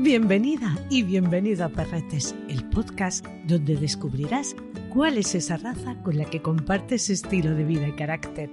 Bienvenida 0.00 0.78
y 0.88 1.02
bienvenido 1.02 1.64
a 1.64 1.70
Perretes, 1.70 2.32
el 2.48 2.62
podcast 2.70 3.26
donde 3.46 3.74
descubrirás 3.74 4.54
cuál 4.90 5.18
es 5.18 5.34
esa 5.34 5.56
raza 5.56 6.00
con 6.04 6.16
la 6.16 6.24
que 6.24 6.40
compartes 6.40 7.10
estilo 7.10 7.52
de 7.56 7.64
vida 7.64 7.88
y 7.88 7.96
carácter. 7.96 8.48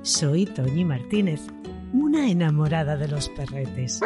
Soy 0.00 0.46
Toñi 0.46 0.86
Martínez, 0.86 1.42
una 1.92 2.30
enamorada 2.30 2.96
de 2.96 3.06
los 3.06 3.28
perretes. 3.28 4.00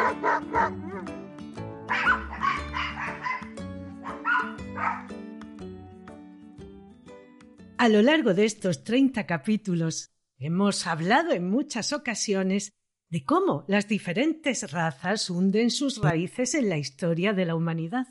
A 7.79 7.89
lo 7.89 8.03
largo 8.03 8.35
de 8.35 8.45
estos 8.45 8.83
30 8.83 9.25
capítulos 9.25 10.11
hemos 10.37 10.89
hablado 10.89 11.31
en 11.31 11.49
muchas 11.49 11.93
ocasiones 11.93 12.75
de 13.13 13.27
cómo 13.27 13.67
las 13.69 13.89
diferentes 13.89 14.73
razas 14.73 15.29
hunden 15.29 15.71
sus 15.71 16.01
raíces 16.01 16.55
en 16.55 16.71
la 16.71 16.79
historia 16.79 17.35
de 17.35 17.45
la 17.45 17.55
humanidad. 17.55 18.07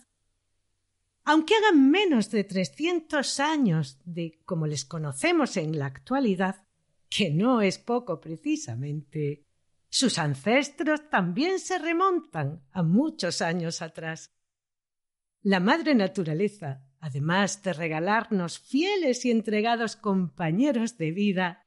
Aunque 1.23 1.55
hagan 1.55 1.89
menos 1.89 2.29
de 2.29 2.43
trescientos 2.43 3.39
años 3.39 3.97
de 4.05 4.39
como 4.45 4.67
les 4.67 4.85
conocemos 4.85 5.57
en 5.57 5.79
la 5.79 5.87
actualidad, 5.87 6.67
que 7.09 7.31
no 7.31 7.63
es 7.63 7.79
poco 7.79 8.21
precisamente, 8.21 9.47
sus 9.89 10.19
ancestros 10.19 11.09
también 11.09 11.57
se 11.57 11.79
remontan 11.79 12.61
a 12.71 12.83
muchos 12.83 13.41
años 13.41 13.81
atrás. 13.81 14.29
La 15.41 15.59
madre 15.59 15.95
naturaleza, 15.95 16.85
además 16.99 17.63
de 17.63 17.73
regalarnos 17.73 18.59
fieles 18.59 19.25
y 19.25 19.31
entregados 19.31 19.95
compañeros 19.95 20.99
de 20.99 21.09
vida, 21.09 21.60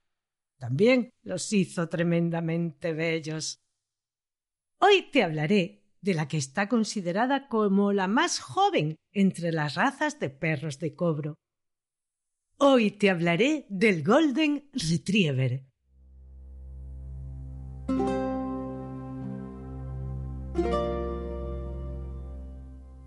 también 0.57 1.11
los 1.23 1.51
hizo 1.53 1.89
tremendamente 1.89 2.93
bellos. 2.93 3.61
Hoy 4.79 5.09
te 5.11 5.23
hablaré 5.23 5.83
de 6.01 6.13
la 6.13 6.27
que 6.27 6.37
está 6.37 6.69
considerada 6.69 7.47
como 7.47 7.91
la 7.91 8.07
más 8.07 8.39
joven 8.39 8.95
entre 9.11 9.51
las 9.51 9.75
razas 9.75 10.19
de 10.19 10.29
perros 10.29 10.79
de 10.79 10.93
cobro. 10.93 11.35
Hoy 12.57 12.91
te 12.91 13.09
hablaré 13.09 13.65
del 13.69 14.03
Golden 14.03 14.69
Retriever. 14.73 15.65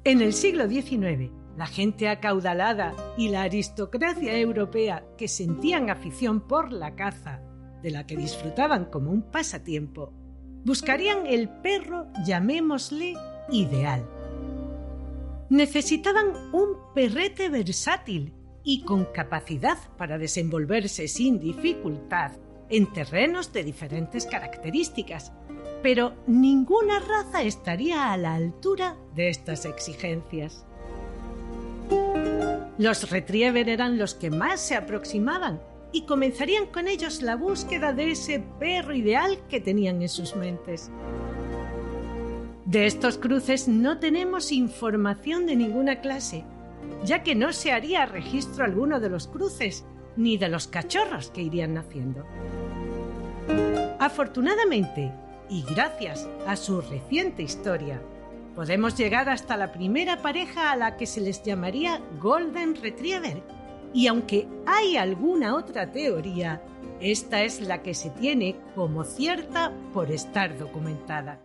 En 0.04 0.22
el 0.22 0.32
siglo 0.32 0.68
XIX, 0.68 1.30
la 1.56 1.66
gente 1.66 2.08
acaudalada 2.08 2.94
y 3.16 3.28
la 3.28 3.42
aristocracia 3.42 4.38
europea 4.38 5.04
que 5.16 5.28
sentían 5.28 5.90
afición 5.90 6.40
por 6.40 6.72
la 6.72 6.94
caza, 6.94 7.42
de 7.82 7.90
la 7.90 8.06
que 8.06 8.16
disfrutaban 8.16 8.86
como 8.86 9.10
un 9.10 9.22
pasatiempo, 9.22 10.12
buscarían 10.64 11.26
el 11.26 11.48
perro, 11.48 12.06
llamémosle, 12.24 13.14
ideal. 13.50 14.08
Necesitaban 15.50 16.52
un 16.52 16.76
perrete 16.94 17.48
versátil 17.48 18.34
y 18.62 18.82
con 18.82 19.06
capacidad 19.06 19.78
para 19.96 20.18
desenvolverse 20.18 21.08
sin 21.08 21.40
dificultad 21.40 22.32
en 22.68 22.92
terrenos 22.92 23.52
de 23.52 23.64
diferentes 23.64 24.26
características, 24.26 25.32
pero 25.82 26.14
ninguna 26.26 26.98
raza 26.98 27.42
estaría 27.42 28.12
a 28.12 28.16
la 28.16 28.34
altura 28.34 28.96
de 29.14 29.30
estas 29.30 29.64
exigencias. 29.64 30.66
Los 32.76 33.10
retriever 33.10 33.68
eran 33.68 33.98
los 33.98 34.14
que 34.14 34.30
más 34.30 34.60
se 34.60 34.76
aproximaban 34.76 35.60
y 35.92 36.02
comenzarían 36.02 36.66
con 36.66 36.88
ellos 36.88 37.22
la 37.22 37.36
búsqueda 37.36 37.92
de 37.92 38.12
ese 38.12 38.40
perro 38.58 38.94
ideal 38.94 39.38
que 39.48 39.60
tenían 39.60 40.02
en 40.02 40.08
sus 40.08 40.36
mentes. 40.36 40.90
De 42.64 42.86
estos 42.86 43.16
cruces 43.16 43.66
no 43.66 43.98
tenemos 43.98 44.52
información 44.52 45.46
de 45.46 45.56
ninguna 45.56 46.00
clase, 46.00 46.44
ya 47.04 47.22
que 47.22 47.34
no 47.34 47.52
se 47.52 47.72
haría 47.72 48.04
registro 48.04 48.64
alguno 48.64 49.00
de 49.00 49.08
los 49.08 49.26
cruces 49.26 49.86
ni 50.16 50.36
de 50.36 50.48
los 50.48 50.68
cachorros 50.68 51.30
que 51.30 51.42
irían 51.42 51.74
naciendo. 51.74 52.26
Afortunadamente, 53.98 55.12
y 55.48 55.62
gracias 55.62 56.28
a 56.46 56.56
su 56.56 56.80
reciente 56.82 57.42
historia, 57.42 58.02
podemos 58.54 58.96
llegar 58.96 59.28
hasta 59.28 59.56
la 59.56 59.72
primera 59.72 60.20
pareja 60.20 60.72
a 60.72 60.76
la 60.76 60.96
que 60.96 61.06
se 61.06 61.20
les 61.20 61.42
llamaría 61.42 62.02
Golden 62.20 62.74
Retriever. 62.74 63.42
Y 63.92 64.06
aunque 64.06 64.46
hay 64.66 64.96
alguna 64.96 65.54
otra 65.54 65.90
teoría, 65.90 66.62
esta 67.00 67.42
es 67.42 67.60
la 67.60 67.82
que 67.82 67.94
se 67.94 68.10
tiene 68.10 68.56
como 68.74 69.04
cierta 69.04 69.72
por 69.92 70.10
estar 70.10 70.58
documentada. 70.58 71.40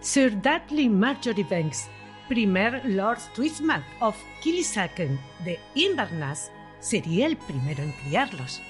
Sir 0.00 0.40
Dudley 0.40 0.88
Marjorie 0.88 1.44
Banks, 1.44 1.88
primer 2.28 2.84
Lord 2.84 3.18
Twistman 3.34 3.84
of 4.00 4.16
Killisaken 4.42 5.18
de 5.44 5.58
Inverness, 5.74 6.50
sería 6.78 7.26
el 7.26 7.36
primero 7.36 7.82
en 7.82 7.92
criarlos. 7.92 8.62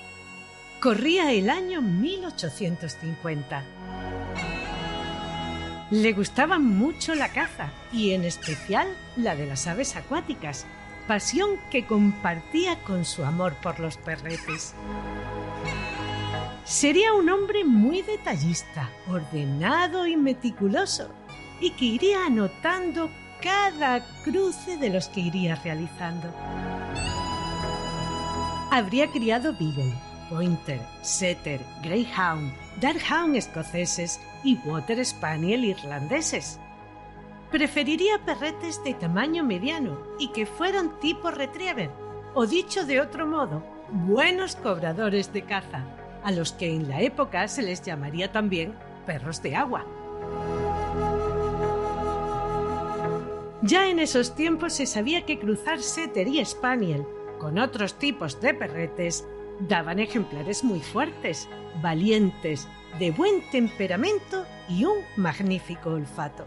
Corría 0.80 1.32
el 1.32 1.50
año 1.50 1.82
1850. 1.82 3.62
Le 5.90 6.12
gustaba 6.12 6.58
mucho 6.58 7.14
la 7.14 7.30
caza 7.30 7.70
y 7.92 8.12
en 8.12 8.24
especial 8.24 8.86
la 9.16 9.34
de 9.34 9.46
las 9.46 9.66
aves 9.66 9.96
acuáticas, 9.96 10.66
pasión 11.06 11.52
que 11.70 11.86
compartía 11.86 12.78
con 12.82 13.06
su 13.06 13.24
amor 13.24 13.54
por 13.62 13.80
los 13.80 13.96
perretes. 13.96 14.74
Sería 16.64 17.14
un 17.14 17.30
hombre 17.30 17.64
muy 17.64 18.02
detallista, 18.02 18.90
ordenado 19.08 20.06
y 20.06 20.18
meticuloso, 20.18 21.08
y 21.60 21.70
que 21.70 21.86
iría 21.86 22.26
anotando 22.26 23.10
cada 23.40 24.04
cruce 24.22 24.76
de 24.76 24.90
los 24.90 25.08
que 25.08 25.20
iría 25.20 25.54
realizando. 25.56 26.28
Habría 28.70 29.10
criado 29.10 29.54
Beagle, 29.58 29.94
Pointer, 30.28 30.80
Setter, 31.00 31.64
Greyhound, 31.82 32.52
Darkhound 32.82 33.36
escoceses 33.36 34.20
y 34.44 34.56
Water 34.64 35.04
Spaniel 35.04 35.64
irlandeses. 35.64 36.58
Preferiría 37.50 38.24
perretes 38.24 38.82
de 38.84 38.94
tamaño 38.94 39.44
mediano 39.44 39.98
y 40.18 40.28
que 40.28 40.46
fueran 40.46 40.98
tipo 41.00 41.30
retriever, 41.30 41.90
o 42.34 42.46
dicho 42.46 42.84
de 42.84 43.00
otro 43.00 43.26
modo, 43.26 43.64
buenos 43.90 44.56
cobradores 44.56 45.32
de 45.32 45.42
caza, 45.42 45.84
a 46.22 46.30
los 46.30 46.52
que 46.52 46.74
en 46.74 46.88
la 46.88 47.00
época 47.00 47.48
se 47.48 47.62
les 47.62 47.82
llamaría 47.82 48.32
también 48.32 48.74
perros 49.06 49.42
de 49.42 49.56
agua. 49.56 49.86
Ya 53.62 53.88
en 53.88 53.98
esos 53.98 54.34
tiempos 54.34 54.74
se 54.74 54.86
sabía 54.86 55.26
que 55.26 55.38
cruzar 55.38 55.80
Setter 55.80 56.28
y 56.28 56.44
Spaniel 56.44 57.04
con 57.38 57.58
otros 57.58 57.94
tipos 57.98 58.40
de 58.40 58.54
perretes 58.54 59.26
daban 59.60 59.98
ejemplares 59.98 60.64
muy 60.64 60.80
fuertes, 60.80 61.48
valientes, 61.82 62.68
de 62.98 63.10
buen 63.10 63.42
temperamento 63.50 64.46
y 64.68 64.84
un 64.84 64.98
magnífico 65.16 65.90
olfato. 65.90 66.44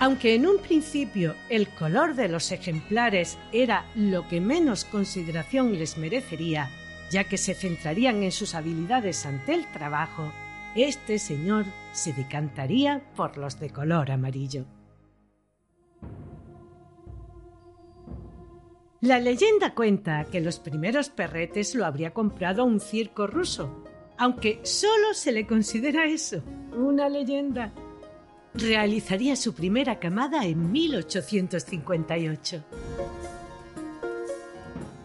Aunque 0.00 0.34
en 0.36 0.46
un 0.46 0.58
principio 0.58 1.34
el 1.48 1.68
color 1.68 2.14
de 2.14 2.28
los 2.28 2.52
ejemplares 2.52 3.36
era 3.52 3.84
lo 3.96 4.28
que 4.28 4.40
menos 4.40 4.84
consideración 4.84 5.76
les 5.76 5.98
merecería, 5.98 6.70
ya 7.10 7.24
que 7.24 7.36
se 7.36 7.54
centrarían 7.54 8.22
en 8.22 8.30
sus 8.30 8.54
habilidades 8.54 9.26
ante 9.26 9.54
el 9.54 9.66
trabajo, 9.72 10.32
este 10.76 11.18
señor 11.18 11.64
se 11.92 12.12
decantaría 12.12 13.02
por 13.16 13.38
los 13.38 13.58
de 13.58 13.70
color 13.70 14.12
amarillo. 14.12 14.66
La 19.00 19.20
leyenda 19.20 19.76
cuenta 19.76 20.24
que 20.24 20.40
los 20.40 20.58
primeros 20.58 21.08
perretes 21.08 21.76
lo 21.76 21.86
habría 21.86 22.12
comprado 22.12 22.64
un 22.64 22.80
circo 22.80 23.28
ruso, 23.28 23.84
aunque 24.16 24.58
solo 24.64 25.14
se 25.14 25.30
le 25.30 25.46
considera 25.46 26.06
eso, 26.06 26.42
una 26.76 27.08
leyenda. 27.08 27.72
Realizaría 28.54 29.36
su 29.36 29.54
primera 29.54 30.00
camada 30.00 30.44
en 30.46 30.72
1858. 30.72 32.64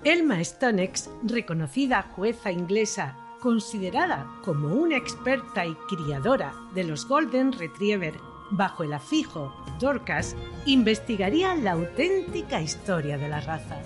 Elma 0.04 0.44
Stonex, 0.44 1.12
reconocida 1.22 2.02
jueza 2.16 2.52
inglesa, 2.52 3.16
considerada 3.42 4.28
como 4.44 4.74
una 4.74 4.98
experta 4.98 5.68
y 5.68 5.76
criadora 5.88 6.56
de 6.74 6.84
los 6.84 7.08
Golden 7.08 7.52
Retriever 7.52 8.16
bajo 8.54 8.84
el 8.84 8.94
afijo 8.94 9.54
Dorcas, 9.80 10.36
investigaría 10.66 11.56
la 11.56 11.72
auténtica 11.72 12.62
historia 12.62 13.18
de 13.18 13.28
la 13.28 13.42
raza. 13.42 13.80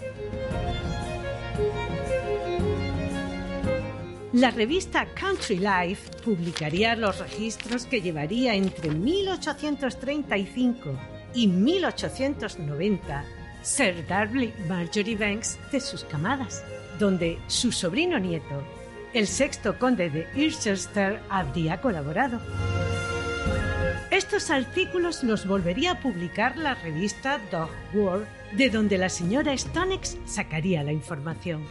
La 4.34 4.52
revista 4.52 5.08
Country 5.16 5.58
Life 5.58 6.12
publicaría 6.24 6.96
los 6.96 7.18
registros 7.20 7.86
que 7.86 8.02
llevaría 8.02 8.54
entre 8.54 8.92
1835 8.92 10.92
y 11.34 11.48
1890 11.48 13.26
Sir 13.64 14.06
Darley 14.08 14.54
Marjorie 14.68 15.16
Banks 15.16 15.58
de 15.72 15.80
sus 15.80 16.04
camadas, 16.04 16.64
donde 17.00 17.40
su 17.48 17.72
sobrino 17.72 18.20
nieto, 18.20 18.64
El 19.14 19.26
sexto 19.26 19.80
conde 19.80 20.10
de 20.10 20.28
Irchester 20.36 21.22
habría 21.30 21.82
colaborado. 21.82 22.40
Estos 24.18 24.50
artículos 24.50 25.24
los 25.24 25.46
volvería 25.46 25.92
a 25.92 26.00
publicar 26.00 26.58
la 26.58 26.74
revista 26.74 27.40
Dog 27.52 27.70
World, 27.94 28.26
de 28.54 28.72
donde 28.72 28.98
la 28.98 29.10
señora 29.10 29.56
Stonex 29.56 30.18
sacaría 30.26 30.82
la 30.82 30.92
información. 30.92 31.64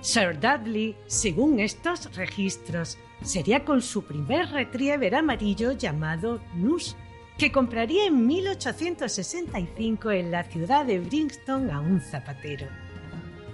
Sir 0.00 0.40
Dudley, 0.40 0.96
según 1.06 1.60
estos 1.60 2.12
registros, 2.16 2.98
sería 3.22 3.64
con 3.64 3.82
su 3.82 4.02
primer 4.02 4.50
retriever 4.50 5.14
amarillo 5.14 5.70
llamado 5.70 6.40
Nus, 6.56 6.96
que 7.38 7.52
compraría 7.52 8.06
en 8.06 8.26
1865 8.26 10.10
en 10.10 10.32
la 10.32 10.42
ciudad 10.42 10.86
de 10.86 10.98
Brixton 10.98 11.70
a 11.70 11.78
un 11.78 12.00
zapatero. 12.00 12.66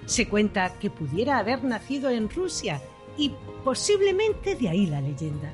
Se 0.06 0.26
cuenta 0.26 0.72
que 0.80 0.88
pudiera 0.88 1.36
haber 1.36 1.62
nacido 1.62 2.08
en 2.08 2.30
Rusia 2.30 2.80
y 3.18 3.30
posiblemente 3.62 4.54
de 4.54 4.70
ahí 4.70 4.86
la 4.86 5.02
leyenda. 5.02 5.52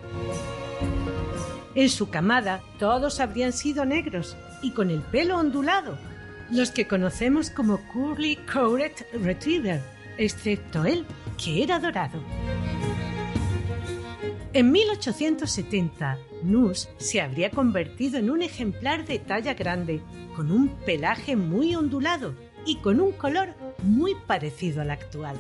En 1.74 1.88
su 1.88 2.10
camada 2.10 2.62
todos 2.78 3.20
habrían 3.20 3.52
sido 3.52 3.84
negros 3.84 4.36
y 4.62 4.72
con 4.72 4.90
el 4.90 5.00
pelo 5.00 5.38
ondulado, 5.38 5.96
los 6.50 6.70
que 6.72 6.88
conocemos 6.88 7.50
como 7.50 7.78
Curly 7.92 8.36
Coated 8.52 9.06
Retriever, 9.22 9.80
excepto 10.18 10.84
él, 10.84 11.06
que 11.42 11.62
era 11.62 11.78
dorado. 11.78 12.20
En 14.52 14.72
1870, 14.72 16.18
Nus 16.42 16.88
se 16.98 17.20
habría 17.20 17.50
convertido 17.50 18.18
en 18.18 18.30
un 18.30 18.42
ejemplar 18.42 19.06
de 19.06 19.20
talla 19.20 19.54
grande, 19.54 20.02
con 20.34 20.50
un 20.50 20.68
pelaje 20.84 21.36
muy 21.36 21.76
ondulado 21.76 22.34
y 22.66 22.76
con 22.76 23.00
un 23.00 23.12
color 23.12 23.54
muy 23.84 24.16
parecido 24.26 24.82
al 24.82 24.90
actual. 24.90 25.36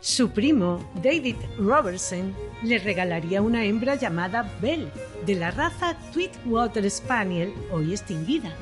Su 0.00 0.30
primo, 0.30 0.90
David 1.02 1.36
Robertson, 1.58 2.34
le 2.64 2.78
regalaría 2.78 3.42
una 3.42 3.64
hembra 3.64 3.94
llamada 3.94 4.50
Belle, 4.60 4.88
de 5.26 5.34
la 5.34 5.50
raza 5.50 5.96
Tweetwater 6.12 6.90
Spaniel, 6.90 7.52
hoy 7.70 7.92
extinguida. 7.92 8.54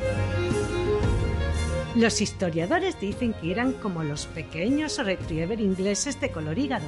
Los 1.94 2.20
historiadores 2.20 2.98
dicen 3.00 3.32
que 3.34 3.52
eran 3.52 3.72
como 3.74 4.02
los 4.02 4.26
pequeños 4.26 4.98
retriever 4.98 5.60
ingleses 5.60 6.20
de 6.20 6.30
color 6.30 6.58
hígado, 6.58 6.86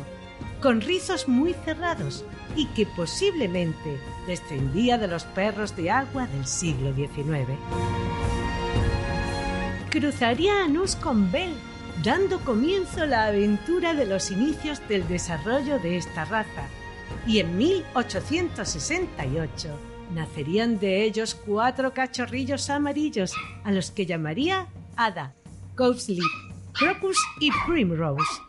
con 0.60 0.80
rizos 0.80 1.28
muy 1.28 1.54
cerrados 1.64 2.24
y 2.56 2.66
que 2.68 2.86
posiblemente 2.86 4.00
descendía 4.26 4.98
de 4.98 5.08
los 5.08 5.24
perros 5.24 5.76
de 5.76 5.90
agua 5.90 6.26
del 6.26 6.46
siglo 6.46 6.92
XIX. 6.94 7.58
Cruzaría 9.90 10.64
a 10.64 10.68
Nus 10.68 10.96
con 10.96 11.30
Bell, 11.30 11.54
dando 12.02 12.40
comienzo 12.40 13.02
a 13.02 13.06
la 13.06 13.26
aventura 13.26 13.94
de 13.94 14.06
los 14.06 14.30
inicios 14.30 14.80
del 14.88 15.06
desarrollo 15.06 15.78
de 15.78 15.98
esta 15.98 16.24
raza, 16.24 16.68
y 17.26 17.40
en 17.40 17.56
1868 17.56 19.68
nacerían 20.12 20.78
de 20.78 21.04
ellos 21.04 21.34
cuatro 21.34 21.92
cachorrillos 21.92 22.70
amarillos 22.70 23.32
a 23.64 23.72
los 23.72 23.90
que 23.90 24.06
llamaría 24.06 24.68
Ada, 24.96 25.34
Cowslip, 25.74 26.22
Crocus 26.72 27.18
y 27.40 27.50
Primrose. 27.66 28.40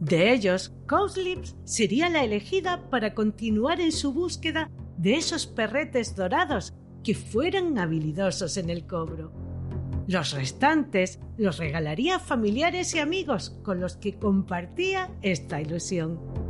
De 0.00 0.32
ellos, 0.32 0.72
Cowslip 0.86 1.44
sería 1.64 2.08
la 2.08 2.22
elegida 2.22 2.88
para 2.90 3.14
continuar 3.14 3.80
en 3.80 3.92
su 3.92 4.12
búsqueda 4.12 4.70
de 4.96 5.16
esos 5.16 5.46
perretes 5.46 6.14
dorados 6.14 6.74
que 7.02 7.14
fueran 7.14 7.78
habilidosos 7.78 8.56
en 8.56 8.70
el 8.70 8.86
cobro. 8.86 9.32
Los 10.06 10.32
restantes 10.32 11.18
los 11.36 11.58
regalaría 11.58 12.16
a 12.16 12.20
familiares 12.20 12.94
y 12.94 13.00
amigos 13.00 13.58
con 13.64 13.80
los 13.80 13.96
que 13.96 14.14
compartía 14.14 15.10
esta 15.22 15.60
ilusión. 15.60 16.45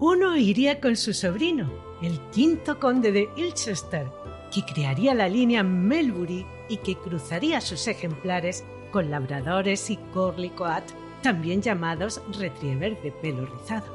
Uno 0.00 0.36
iría 0.36 0.80
con 0.80 0.96
su 0.96 1.12
sobrino, 1.12 1.68
el 2.02 2.20
quinto 2.30 2.78
conde 2.78 3.10
de 3.10 3.28
Ilchester, 3.34 4.06
que 4.54 4.64
crearía 4.64 5.12
la 5.12 5.28
línea 5.28 5.64
Melbury 5.64 6.46
y 6.68 6.76
que 6.76 6.94
cruzaría 6.94 7.60
sus 7.60 7.88
ejemplares 7.88 8.62
con 8.92 9.10
labradores 9.10 9.90
y 9.90 9.96
Corley 10.14 10.50
Coat, 10.50 10.84
también 11.20 11.62
llamados 11.62 12.22
retriever 12.38 13.02
de 13.02 13.10
pelo 13.10 13.44
rizado. 13.46 13.86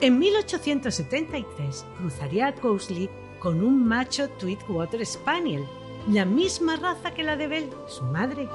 En 0.00 0.18
1873 0.18 1.84
cruzaría 1.98 2.46
a 2.46 2.54
Cowsley 2.54 3.10
con 3.38 3.62
un 3.62 3.86
macho 3.86 4.30
Tweetwater 4.30 5.04
Spaniel, 5.04 5.66
la 6.10 6.24
misma 6.24 6.76
raza 6.76 7.12
que 7.12 7.22
la 7.22 7.36
de 7.36 7.48
Belle, 7.48 7.70
su 7.86 8.04
madre. 8.04 8.48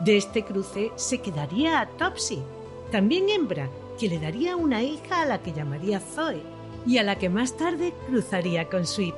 De 0.00 0.18
este 0.18 0.44
cruce 0.44 0.92
se 0.96 1.22
quedaría 1.22 1.80
a 1.80 1.88
Topsy, 1.88 2.42
también 2.90 3.30
hembra, 3.30 3.70
que 4.00 4.08
le 4.08 4.18
daría 4.18 4.56
una 4.56 4.82
hija 4.82 5.20
a 5.20 5.26
la 5.26 5.42
que 5.42 5.52
llamaría 5.52 6.00
Zoe 6.00 6.40
y 6.86 6.96
a 6.96 7.02
la 7.02 7.18
que 7.18 7.28
más 7.28 7.58
tarde 7.58 7.92
cruzaría 8.06 8.66
con 8.70 8.86
Sweet. 8.86 9.14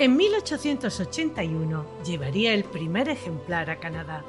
En 0.00 0.16
1881 0.16 1.86
llevaría 2.04 2.52
el 2.52 2.64
primer 2.64 3.08
ejemplar 3.08 3.70
a 3.70 3.76
Canadá. 3.76 4.24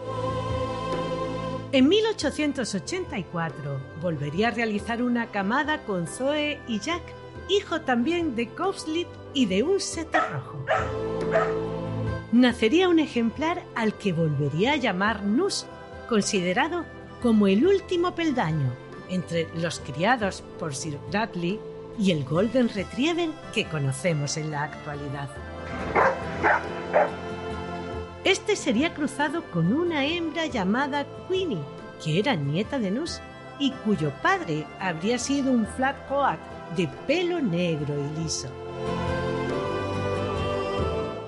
En 1.72 1.90
1884 1.90 3.80
volvería 4.00 4.50
a 4.50 4.52
realizar 4.52 5.02
una 5.02 5.32
camada 5.32 5.84
con 5.84 6.06
Zoe 6.06 6.60
y 6.68 6.80
Jack, 6.80 7.02
hijo 7.50 7.82
también 7.82 8.36
de 8.36 8.48
Cowslip 8.50 9.08
y 9.34 9.48
de 9.48 9.64
un 9.64 9.80
setter 9.80 10.22
rojo. 10.32 10.64
Nacería 12.32 12.90
un 12.90 13.00
ejemplar 13.00 13.64
al 13.74 13.96
que 13.96 14.14
volvería 14.14 14.74
a 14.74 14.78
llamar 14.78 15.24
Nus, 15.24 15.66
considerado 16.08 16.86
como 17.22 17.48
el 17.48 17.66
último 17.66 18.14
peldaño 18.14 18.74
entre 19.10 19.48
los 19.56 19.80
criados 19.80 20.44
por 20.60 20.76
Sir 20.76 21.00
Dudley 21.12 21.60
y 21.98 22.12
el 22.12 22.24
Golden 22.24 22.70
Retriever 22.70 23.30
que 23.54 23.66
conocemos 23.66 24.38
en 24.38 24.52
la 24.52 24.64
actualidad. 24.64 25.30
Este 28.24 28.56
sería 28.56 28.94
cruzado 28.94 29.44
con 29.52 29.72
una 29.74 30.06
hembra 30.06 30.46
llamada 30.48 31.06
Queenie, 31.28 31.64
que 32.04 32.20
era 32.20 32.36
nieta 32.36 32.78
de 32.78 32.92
Nus 32.92 33.22
y 33.60 33.72
cuyo 33.72 34.12
padre 34.22 34.66
habría 34.80 35.18
sido 35.18 35.52
un 35.52 35.66
flat 35.66 35.96
coat 36.08 36.38
de 36.76 36.88
pelo 37.08 37.42
negro 37.42 37.96
y 37.98 38.22
liso. 38.22 38.50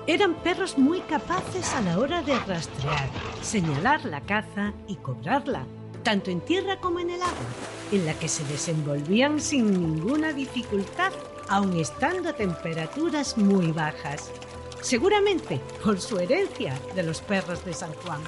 Eran 0.06 0.34
perros 0.34 0.76
muy 0.76 1.00
capaces 1.00 1.72
a 1.74 1.80
la 1.82 1.98
hora 1.98 2.22
de 2.22 2.38
rastrear, 2.40 3.08
señalar 3.42 4.04
la 4.04 4.20
caza 4.20 4.72
y 4.86 4.96
cobrarla, 4.96 5.64
tanto 6.02 6.30
en 6.30 6.40
tierra 6.40 6.80
como 6.80 7.00
en 7.00 7.10
el 7.10 7.22
agua, 7.22 7.36
en 7.92 8.06
la 8.06 8.14
que 8.14 8.28
se 8.28 8.44
desenvolvían 8.44 9.40
sin 9.40 9.72
ninguna 9.72 10.32
dificultad, 10.32 11.12
aun 11.48 11.76
estando 11.76 12.30
a 12.30 12.32
temperaturas 12.32 13.36
muy 13.36 13.72
bajas, 13.72 14.30
seguramente 14.80 15.60
por 15.84 16.00
su 16.00 16.18
herencia 16.18 16.78
de 16.94 17.02
los 17.02 17.20
perros 17.20 17.64
de 17.64 17.74
San 17.74 17.92
Juan. 17.94 18.20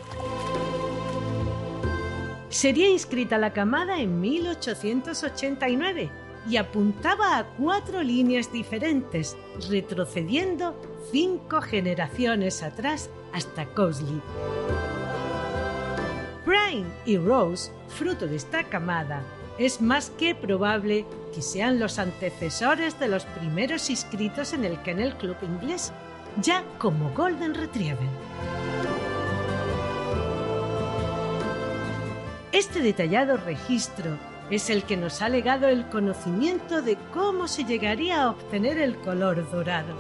Sería 2.48 2.90
inscrita 2.90 3.38
la 3.38 3.52
camada 3.52 3.98
en 3.98 4.20
1889 4.20 6.10
y 6.48 6.56
apuntaba 6.56 7.38
a 7.38 7.46
cuatro 7.56 8.02
líneas 8.02 8.52
diferentes, 8.52 9.36
retrocediendo 9.70 10.74
cinco 11.10 11.60
generaciones 11.62 12.62
atrás 12.62 13.10
hasta 13.32 13.64
Cosley. 13.66 14.20
Brian 16.44 16.92
y 17.06 17.18
Rose, 17.18 17.70
fruto 17.88 18.26
de 18.26 18.36
esta 18.36 18.64
camada, 18.64 19.22
es 19.58 19.80
más 19.80 20.10
que 20.10 20.34
probable 20.34 21.04
que 21.34 21.42
sean 21.42 21.78
los 21.78 21.98
antecesores 21.98 22.98
de 22.98 23.08
los 23.08 23.24
primeros 23.24 23.90
inscritos 23.90 24.52
en 24.52 24.64
el 24.64 24.80
Kennel 24.82 25.14
Club 25.16 25.36
inglés, 25.42 25.92
ya 26.40 26.64
como 26.78 27.10
Golden 27.10 27.54
Retriever. 27.54 28.08
Este 32.52 32.80
detallado 32.80 33.36
registro 33.36 34.16
es 34.50 34.68
el 34.68 34.82
que 34.82 34.96
nos 34.96 35.22
ha 35.22 35.28
legado 35.28 35.68
el 35.68 35.88
conocimiento 35.88 36.82
de 36.82 36.96
cómo 37.12 37.48
se 37.48 37.64
llegaría 37.64 38.22
a 38.22 38.30
obtener 38.30 38.78
el 38.78 38.96
color 38.96 39.50
dorado. 39.50 39.94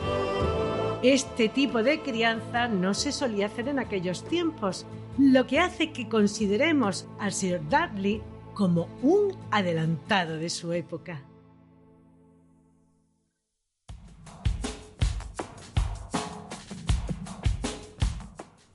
Este 1.02 1.48
tipo 1.48 1.82
de 1.82 2.00
crianza 2.00 2.68
no 2.68 2.94
se 2.94 3.12
solía 3.12 3.46
hacer 3.46 3.68
en 3.68 3.78
aquellos 3.78 4.24
tiempos, 4.24 4.86
lo 5.18 5.46
que 5.46 5.60
hace 5.60 5.92
que 5.92 6.08
consideremos 6.08 7.06
a 7.18 7.30
Sir 7.30 7.60
Dudley 7.68 8.22
como 8.54 8.88
un 9.02 9.36
adelantado 9.50 10.36
de 10.36 10.48
su 10.50 10.72
época. 10.72 11.22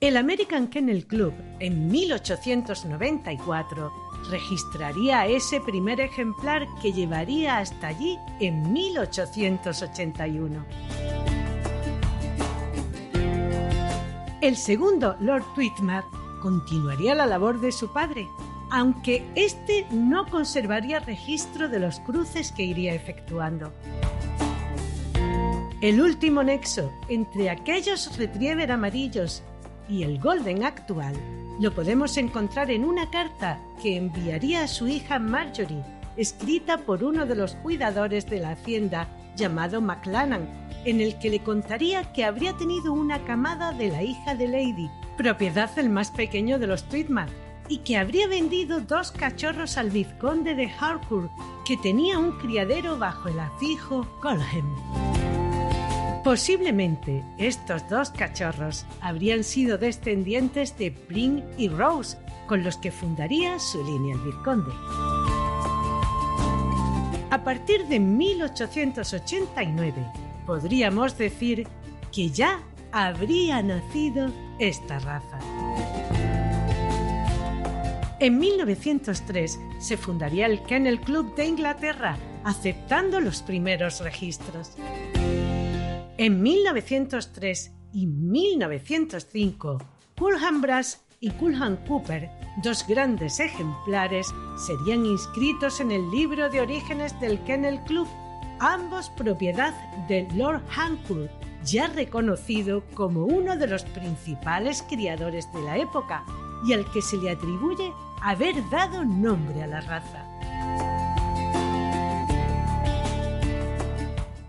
El 0.00 0.16
American 0.16 0.68
Kennel 0.68 1.06
Club 1.06 1.34
en 1.58 1.88
1894 1.88 3.92
registraría 4.30 5.26
ese 5.26 5.60
primer 5.60 6.00
ejemplar 6.00 6.68
que 6.80 6.92
llevaría 6.92 7.58
hasta 7.58 7.88
allí 7.88 8.16
en 8.38 8.72
1881. 8.72 10.64
El 14.40 14.56
segundo 14.56 15.16
Lord 15.18 15.42
Twitmar 15.56 16.04
continuaría 16.40 17.14
la 17.14 17.26
labor 17.26 17.60
de 17.60 17.72
su 17.72 17.92
padre, 17.92 18.28
aunque 18.70 19.24
éste 19.34 19.86
no 19.90 20.26
conservaría 20.26 21.00
registro 21.00 21.68
de 21.68 21.80
los 21.80 22.00
cruces 22.00 22.52
que 22.52 22.64
iría 22.64 22.94
efectuando. 22.94 23.72
El 25.80 26.00
último 26.00 26.42
nexo 26.42 26.92
entre 27.08 27.50
aquellos 27.50 28.16
retriever 28.16 28.72
amarillos 28.72 29.42
y 29.88 30.02
el 30.02 30.18
golden 30.18 30.64
actual 30.64 31.14
lo 31.60 31.72
podemos 31.72 32.16
encontrar 32.16 32.70
en 32.70 32.84
una 32.84 33.10
carta 33.10 33.60
que 33.82 33.96
enviaría 33.96 34.64
a 34.64 34.68
su 34.68 34.88
hija 34.88 35.18
Marjorie, 35.18 35.84
escrita 36.16 36.78
por 36.78 37.04
uno 37.04 37.26
de 37.26 37.34
los 37.34 37.54
cuidadores 37.56 38.26
de 38.26 38.40
la 38.40 38.50
hacienda 38.50 39.08
llamado 39.36 39.80
McLannan, 39.80 40.48
en 40.84 41.00
el 41.00 41.18
que 41.18 41.30
le 41.30 41.40
contaría 41.40 42.12
que 42.12 42.24
habría 42.24 42.54
tenido 42.54 42.92
una 42.92 43.24
camada 43.24 43.72
de 43.72 43.88
la 43.88 44.02
hija 44.02 44.34
de 44.34 44.48
Lady, 44.48 44.90
propiedad 45.18 45.74
del 45.74 45.90
más 45.90 46.10
pequeño 46.10 46.58
de 46.58 46.66
los 46.68 46.84
Tweedman, 46.84 47.28
y 47.68 47.78
que 47.78 47.98
habría 47.98 48.26
vendido 48.28 48.80
dos 48.80 49.12
cachorros 49.12 49.76
al 49.76 49.90
vizconde 49.90 50.54
de 50.54 50.70
Harcourt, 50.80 51.30
que 51.66 51.76
tenía 51.76 52.18
un 52.18 52.38
criadero 52.38 52.96
bajo 52.96 53.28
el 53.28 53.38
afijo 53.38 54.06
Colham. 54.22 54.74
Posiblemente 56.24 57.22
estos 57.36 57.86
dos 57.90 58.08
cachorros 58.10 58.86
habrían 59.00 59.44
sido 59.44 59.76
descendientes 59.76 60.78
de 60.78 60.92
Pring 60.92 61.42
y 61.58 61.68
Rose, 61.68 62.16
con 62.46 62.64
los 62.64 62.78
que 62.78 62.90
fundaría 62.90 63.58
su 63.58 63.84
línea 63.84 64.14
el 64.14 64.22
vizconde. 64.22 64.72
A 67.30 67.44
partir 67.44 67.86
de 67.88 68.00
1889, 68.00 69.94
podríamos 70.46 71.18
decir 71.18 71.68
que 72.10 72.30
ya 72.30 72.62
habría 72.90 73.60
nacido 73.62 74.30
esta 74.58 74.98
raza. 74.98 75.38
En 78.20 78.38
1903 78.38 79.60
se 79.78 79.96
fundaría 79.96 80.46
el 80.46 80.62
Kennel 80.64 81.00
Club 81.00 81.36
de 81.36 81.46
Inglaterra, 81.46 82.16
aceptando 82.42 83.20
los 83.20 83.42
primeros 83.42 84.00
registros. 84.00 84.72
En 86.16 86.42
1903 86.42 87.72
y 87.92 88.06
1905, 88.08 89.78
Culham 90.18 90.60
Brass 90.60 91.00
y 91.20 91.30
Culham 91.30 91.76
Cooper, 91.86 92.28
dos 92.62 92.84
grandes 92.88 93.38
ejemplares, 93.38 94.26
serían 94.66 95.06
inscritos 95.06 95.80
en 95.80 95.92
el 95.92 96.10
libro 96.10 96.48
de 96.48 96.60
orígenes 96.60 97.18
del 97.20 97.38
Kennel 97.44 97.80
Club, 97.84 98.08
ambos 98.58 99.10
propiedad 99.10 99.72
de 100.08 100.26
Lord 100.34 100.62
Hancock, 100.70 101.30
ya 101.70 101.86
reconocido 101.88 102.82
como 102.94 103.24
uno 103.24 103.56
de 103.56 103.66
los 103.66 103.84
principales 103.84 104.84
criadores 104.88 105.52
de 105.52 105.62
la 105.62 105.78
época 105.78 106.24
y 106.66 106.72
al 106.72 106.90
que 106.90 107.02
se 107.02 107.16
le 107.16 107.30
atribuye 107.30 107.92
haber 108.22 108.56
dado 108.70 109.04
nombre 109.04 109.62
a 109.62 109.66
la 109.66 109.80
raza. 109.80 110.24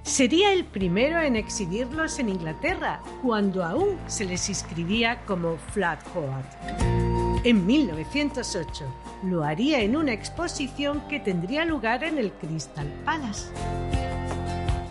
Sería 0.03 0.51
el 0.51 0.65
primero 0.65 1.21
en 1.21 1.35
exhibirlos 1.35 2.19
en 2.19 2.29
Inglaterra, 2.29 2.99
cuando 3.21 3.63
aún 3.63 3.97
se 4.07 4.25
les 4.25 4.49
inscribía 4.49 5.23
como 5.25 5.57
Flatcoat. 5.71 6.45
En 7.45 7.65
1908 7.65 8.85
lo 9.23 9.43
haría 9.43 9.79
en 9.79 9.95
una 9.95 10.11
exposición 10.11 11.01
que 11.07 11.19
tendría 11.19 11.63
lugar 11.63 12.03
en 12.03 12.17
el 12.17 12.33
Crystal 12.33 12.87
Palace. 13.05 13.49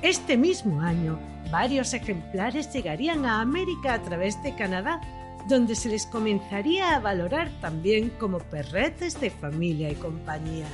Este 0.00 0.38
mismo 0.38 0.80
año, 0.80 1.18
varios 1.50 1.94
ejemplares 1.94 2.72
llegarían 2.72 3.24
a 3.24 3.40
América 3.40 3.94
a 3.94 4.02
través 4.02 4.42
de 4.42 4.54
Canadá, 4.54 5.00
donde 5.48 5.74
se 5.74 5.88
les 5.88 6.06
comenzaría 6.06 6.94
a 6.94 7.00
valorar 7.00 7.50
también 7.60 8.10
como 8.18 8.38
perretes 8.38 9.20
de 9.20 9.30
familia 9.30 9.90
y 9.90 9.94
compañía. 9.94 10.66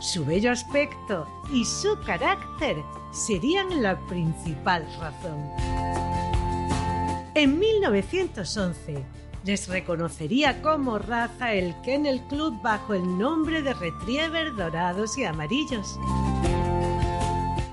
Su 0.00 0.24
bello 0.24 0.50
aspecto 0.50 1.26
y 1.52 1.64
su 1.64 1.98
carácter 2.04 2.76
serían 3.12 3.82
la 3.82 3.98
principal 4.06 4.86
razón. 5.00 5.50
En 7.34 7.58
1911 7.58 9.04
les 9.44 9.68
reconocería 9.68 10.62
como 10.62 10.98
raza 10.98 11.52
el 11.52 11.74
Kennel 11.82 12.20
Club 12.28 12.60
bajo 12.62 12.94
el 12.94 13.18
nombre 13.18 13.62
de 13.62 13.74
Retriever 13.74 14.54
Dorados 14.54 15.18
y 15.18 15.24
Amarillos. 15.24 15.98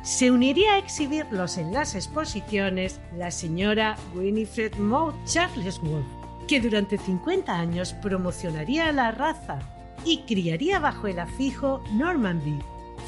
Se 0.04 0.32
uniría 0.32 0.74
a 0.74 0.78
exhibirlos 0.80 1.60
en 1.60 1.74
las 1.74 1.94
exposiciones 1.94 3.00
la 3.16 3.30
señora 3.30 3.96
Winifred 4.16 4.76
Maud 4.78 5.14
Charles 5.26 5.80
Wolf, 5.80 6.08
que 6.48 6.60
durante 6.60 6.98
50 6.98 7.54
años 7.54 7.94
promocionaría 7.94 8.92
la 8.92 9.12
raza 9.12 9.60
y 10.04 10.24
criaría 10.24 10.80
bajo 10.80 11.06
el 11.06 11.20
afijo 11.20 11.84
Normandy. 11.94 12.58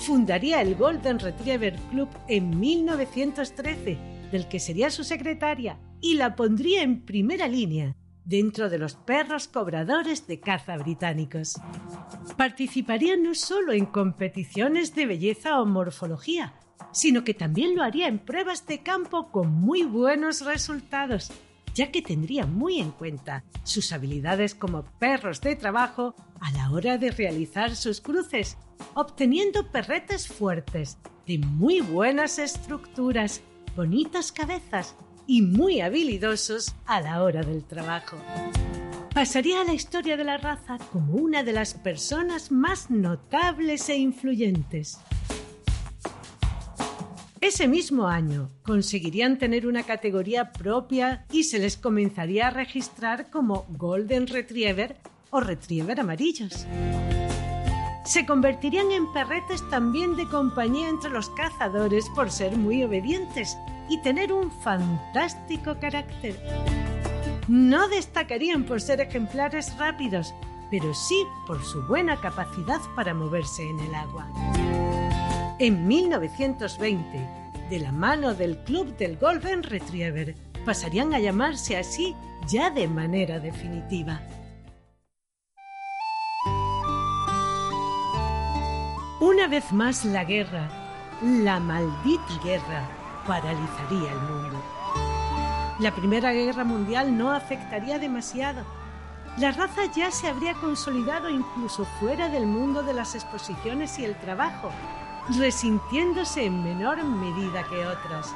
Fundaría 0.05 0.61
el 0.61 0.75
Golden 0.75 1.17
Retriever 1.17 1.75
Club 1.89 2.09
en 2.27 2.59
1913, 2.59 3.97
del 4.31 4.47
que 4.47 4.59
sería 4.59 4.91
su 4.91 5.03
secretaria, 5.03 5.79
y 5.99 6.13
la 6.13 6.35
pondría 6.35 6.83
en 6.83 7.05
primera 7.05 7.47
línea 7.47 7.95
dentro 8.23 8.69
de 8.69 8.77
los 8.77 8.93
perros 8.93 9.47
cobradores 9.47 10.27
de 10.27 10.39
caza 10.39 10.77
británicos. 10.77 11.59
Participaría 12.37 13.17
no 13.17 13.33
solo 13.33 13.73
en 13.73 13.87
competiciones 13.87 14.93
de 14.93 15.07
belleza 15.07 15.59
o 15.59 15.65
morfología, 15.65 16.53
sino 16.91 17.23
que 17.23 17.33
también 17.33 17.75
lo 17.75 17.83
haría 17.83 18.07
en 18.07 18.19
pruebas 18.19 18.65
de 18.65 18.83
campo 18.83 19.31
con 19.31 19.51
muy 19.51 19.83
buenos 19.83 20.41
resultados, 20.41 21.31
ya 21.73 21.91
que 21.91 22.01
tendría 22.01 22.45
muy 22.45 22.79
en 22.79 22.91
cuenta 22.91 23.43
sus 23.63 23.91
habilidades 23.91 24.55
como 24.55 24.83
perros 24.99 25.41
de 25.41 25.55
trabajo 25.55 26.15
a 26.39 26.51
la 26.51 26.71
hora 26.71 26.97
de 26.97 27.11
realizar 27.11 27.75
sus 27.75 28.01
cruces, 28.01 28.57
obteniendo 28.93 29.71
perretes 29.71 30.27
fuertes, 30.27 30.97
de 31.25 31.37
muy 31.39 31.81
buenas 31.81 32.37
estructuras, 32.37 33.41
bonitas 33.75 34.31
cabezas 34.31 34.95
y 35.25 35.41
muy 35.41 35.81
habilidosos 35.81 36.75
a 36.85 37.01
la 37.01 37.23
hora 37.23 37.43
del 37.43 37.63
trabajo. 37.63 38.17
Pasaría 39.13 39.61
a 39.61 39.63
la 39.63 39.73
historia 39.73 40.17
de 40.17 40.23
la 40.23 40.37
raza 40.37 40.79
como 40.91 41.13
una 41.13 41.43
de 41.43 41.53
las 41.53 41.75
personas 41.75 42.51
más 42.51 42.89
notables 42.89 43.87
e 43.89 43.95
influyentes. 43.95 44.99
Ese 47.43 47.67
mismo 47.67 48.07
año 48.07 48.49
conseguirían 48.63 49.37
tener 49.37 49.67
una 49.67 49.83
categoría 49.83 50.53
propia 50.53 51.25
y 51.29 51.43
se 51.43 51.59
les 51.59 51.75
comenzaría 51.75 52.47
a 52.47 52.51
registrar 52.51 53.29
como 53.29 53.65
Golden 53.67 54.27
Retriever 54.27 54.95
o 55.29 55.41
Retriever 55.41 55.99
amarillos. 55.99 56.65
Se 58.05 58.25
convertirían 58.25 58.91
en 58.91 59.11
perretes 59.11 59.61
también 59.69 60.15
de 60.15 60.25
compañía 60.25 60.87
entre 60.87 61.09
los 61.09 61.29
cazadores 61.31 62.05
por 62.15 62.31
ser 62.31 62.55
muy 62.55 62.81
obedientes 62.81 63.57
y 63.89 64.01
tener 64.01 64.31
un 64.31 64.49
fantástico 64.49 65.77
carácter. 65.81 66.39
No 67.49 67.89
destacarían 67.89 68.63
por 68.63 68.79
ser 68.79 69.01
ejemplares 69.01 69.77
rápidos, 69.77 70.33
pero 70.71 70.93
sí 70.93 71.21
por 71.45 71.61
su 71.61 71.85
buena 71.87 72.15
capacidad 72.21 72.79
para 72.95 73.13
moverse 73.13 73.67
en 73.69 73.81
el 73.81 73.95
agua. 73.95 74.29
En 75.59 75.87
1920, 75.87 77.29
de 77.69 77.79
la 77.79 77.91
mano 77.91 78.33
del 78.33 78.57
Club 78.63 78.97
del 78.97 79.17
Golden 79.17 79.61
Retriever, 79.61 80.35
pasarían 80.65 81.13
a 81.13 81.19
llamarse 81.19 81.77
así 81.77 82.15
ya 82.47 82.71
de 82.71 82.87
manera 82.87 83.39
definitiva. 83.39 84.19
Una 89.21 89.47
vez 89.47 89.71
más 89.71 90.03
la 90.05 90.23
guerra, 90.23 90.69
la 91.21 91.59
maldita 91.59 92.39
guerra, 92.43 92.89
paralizaría 93.27 94.11
el 94.11 94.19
mundo. 94.21 94.63
La 95.79 95.93
Primera 95.93 96.33
Guerra 96.33 96.63
Mundial 96.63 97.15
no 97.15 97.31
afectaría 97.31 97.99
demasiado. 97.99 98.65
La 99.37 99.51
raza 99.51 99.83
ya 99.95 100.09
se 100.09 100.27
habría 100.27 100.55
consolidado 100.55 101.29
incluso 101.29 101.85
fuera 101.99 102.27
del 102.29 102.47
mundo 102.47 102.81
de 102.81 102.93
las 102.93 103.13
exposiciones 103.13 103.99
y 103.99 104.05
el 104.05 104.15
trabajo, 104.15 104.71
resintiéndose 105.29 106.45
en 106.45 106.63
menor 106.63 107.03
medida 107.03 107.63
que 107.69 107.85
otras, 107.85 108.33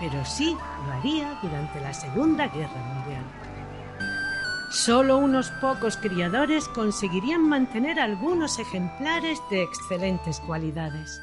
pero 0.00 0.24
sí 0.24 0.56
lo 0.86 0.92
haría 0.92 1.38
durante 1.42 1.80
la 1.80 1.92
Segunda 1.92 2.48
Guerra 2.48 2.82
Mundial. 2.94 3.24
Solo 4.70 5.16
unos 5.16 5.50
pocos 5.62 5.96
criadores 5.96 6.68
conseguirían 6.68 7.42
mantener 7.48 7.98
algunos 7.98 8.58
ejemplares 8.58 9.40
de 9.50 9.62
excelentes 9.62 10.40
cualidades. 10.40 11.20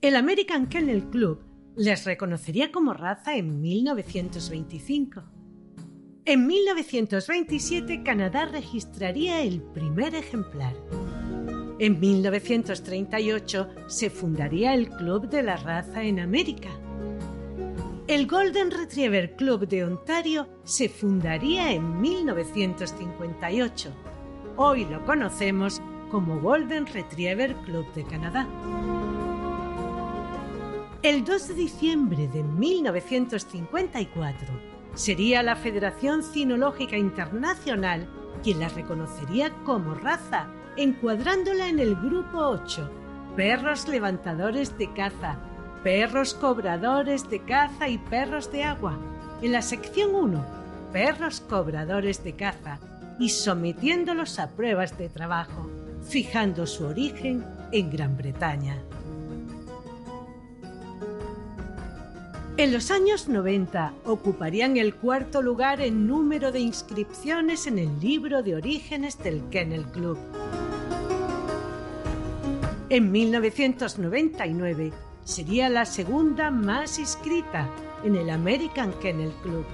El 0.00 0.16
American 0.16 0.68
Kennel 0.68 1.04
Club 1.10 1.42
les 1.76 2.04
reconocería 2.04 2.70
como 2.70 2.94
raza 2.94 3.36
en 3.36 3.60
1925 3.60 5.39
en 6.24 6.46
1927 6.46 8.02
Canadá 8.02 8.46
registraría 8.46 9.42
el 9.42 9.60
primer 9.62 10.14
ejemplar. 10.14 10.74
En 11.78 11.98
1938 11.98 13.68
se 13.86 14.10
fundaría 14.10 14.74
el 14.74 14.90
Club 14.90 15.30
de 15.30 15.42
la 15.42 15.56
Raza 15.56 16.04
en 16.04 16.20
América. 16.20 16.68
El 18.06 18.26
Golden 18.26 18.70
Retriever 18.70 19.34
Club 19.36 19.66
de 19.66 19.84
Ontario 19.84 20.46
se 20.64 20.90
fundaría 20.90 21.72
en 21.72 22.00
1958. 22.00 23.90
Hoy 24.56 24.84
lo 24.84 25.04
conocemos 25.06 25.80
como 26.10 26.38
Golden 26.40 26.86
Retriever 26.86 27.54
Club 27.64 27.90
de 27.94 28.04
Canadá. 28.04 28.46
El 31.02 31.24
2 31.24 31.48
de 31.48 31.54
diciembre 31.54 32.28
de 32.28 32.42
1954 32.42 34.79
sería 34.94 35.42
la 35.42 35.56
Federación 35.56 36.22
Cinológica 36.22 36.96
Internacional 36.96 38.08
quien 38.42 38.60
la 38.60 38.68
reconocería 38.68 39.50
como 39.64 39.94
raza, 39.94 40.46
encuadrándola 40.76 41.68
en 41.68 41.78
el 41.78 41.96
grupo 41.96 42.38
8, 42.38 42.90
perros 43.36 43.88
levantadores 43.88 44.76
de 44.78 44.92
caza, 44.92 45.38
perros 45.82 46.34
cobradores 46.34 47.28
de 47.28 47.40
caza 47.40 47.88
y 47.88 47.98
perros 47.98 48.50
de 48.52 48.64
agua. 48.64 48.98
En 49.42 49.52
la 49.52 49.62
sección 49.62 50.14
1, 50.14 50.44
perros 50.92 51.40
cobradores 51.40 52.22
de 52.24 52.34
caza 52.34 52.78
y 53.18 53.30
sometiéndolos 53.30 54.38
a 54.38 54.48
pruebas 54.50 54.96
de 54.96 55.08
trabajo, 55.08 55.68
fijando 56.02 56.66
su 56.66 56.86
origen 56.86 57.44
en 57.72 57.90
Gran 57.90 58.16
Bretaña. 58.16 58.78
En 62.60 62.74
los 62.74 62.90
años 62.90 63.26
90 63.26 63.94
ocuparían 64.04 64.76
el 64.76 64.94
cuarto 64.94 65.40
lugar 65.40 65.80
en 65.80 66.06
número 66.06 66.52
de 66.52 66.60
inscripciones 66.60 67.66
en 67.66 67.78
el 67.78 67.98
libro 68.00 68.42
de 68.42 68.54
orígenes 68.54 69.16
del 69.16 69.42
Kennel 69.48 69.86
Club. 69.86 70.18
En 72.90 73.10
1999 73.10 74.92
sería 75.24 75.70
la 75.70 75.86
segunda 75.86 76.50
más 76.50 76.98
inscrita 76.98 77.66
en 78.04 78.14
el 78.14 78.28
American 78.28 78.92
Kennel 79.00 79.32
Club. 79.42 79.64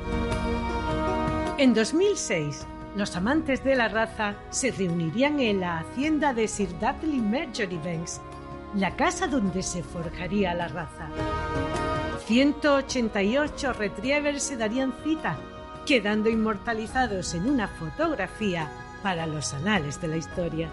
En 1.59 1.75
2006, 1.75 2.69
los 2.95 3.16
amantes 3.16 3.64
de 3.64 3.75
la 3.75 3.88
raza 3.88 4.37
se 4.50 4.71
reunirían 4.71 5.40
en 5.40 5.59
la 5.59 5.81
hacienda 5.81 6.33
de 6.33 6.47
Sir 6.47 6.69
Dudley 6.78 7.19
Banks, 7.19 8.21
la 8.76 8.95
casa 8.95 9.26
donde 9.26 9.64
se 9.64 9.83
forjaría 9.83 10.55
la 10.55 10.69
raza. 10.69 11.09
188 12.26 13.73
retrievers 13.75 14.42
se 14.42 14.56
darían 14.56 14.92
cita, 15.04 15.38
quedando 15.87 16.28
inmortalizados 16.28 17.35
en 17.35 17.49
una 17.49 17.68
fotografía 17.68 18.68
para 19.00 19.28
los 19.28 19.54
anales 19.54 20.00
de 20.00 20.09
la 20.09 20.16
historia. 20.16 20.68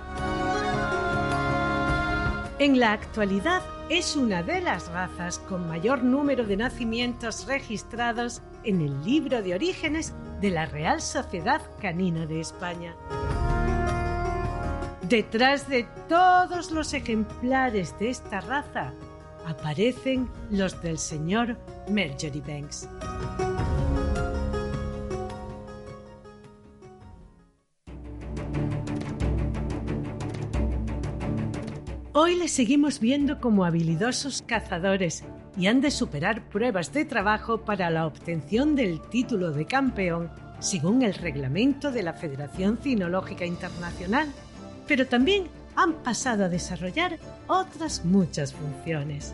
En 2.57 2.79
la 2.79 2.93
actualidad 2.93 3.61
es 3.89 4.15
una 4.15 4.41
de 4.41 4.61
las 4.61 4.87
razas 4.87 5.37
con 5.37 5.67
mayor 5.67 6.03
número 6.03 6.43
de 6.43 6.57
nacimientos 6.57 7.45
registrados 7.45 8.41
en 8.63 8.81
el 8.81 9.03
libro 9.03 9.43
de 9.43 9.53
orígenes 9.53 10.15
de 10.41 10.49
la 10.49 10.65
Real 10.65 11.01
Sociedad 11.01 11.61
Canina 11.79 12.25
de 12.25 12.39
España. 12.39 12.95
Detrás 15.07 15.67
de 15.67 15.85
todos 16.09 16.71
los 16.71 16.93
ejemplares 16.93 17.99
de 17.99 18.09
esta 18.09 18.41
raza 18.41 18.93
aparecen 19.45 20.29
los 20.51 20.81
del 20.81 20.97
señor 20.97 21.57
Marjorie 21.89 22.41
Banks. 22.41 22.87
Hoy 32.15 32.35
les 32.35 32.51
seguimos 32.51 32.99
viendo 32.99 33.39
como 33.39 33.65
habilidosos 33.65 34.43
cazadores 34.43 35.23
y 35.57 35.67
han 35.67 35.81
de 35.81 35.91
superar 35.91 36.47
pruebas 36.49 36.93
de 36.93 37.05
trabajo 37.05 37.65
para 37.65 37.89
la 37.89 38.05
obtención 38.05 38.75
del 38.75 39.01
título 39.09 39.51
de 39.51 39.65
campeón 39.65 40.31
según 40.59 41.01
el 41.01 41.13
reglamento 41.13 41.91
de 41.91 42.03
la 42.03 42.13
Federación 42.13 42.77
Cinológica 42.77 43.45
Internacional, 43.45 44.29
pero 44.87 45.07
también 45.07 45.47
han 45.75 45.93
pasado 46.03 46.45
a 46.45 46.49
desarrollar 46.49 47.17
otras 47.47 48.05
muchas 48.05 48.53
funciones. 48.53 49.33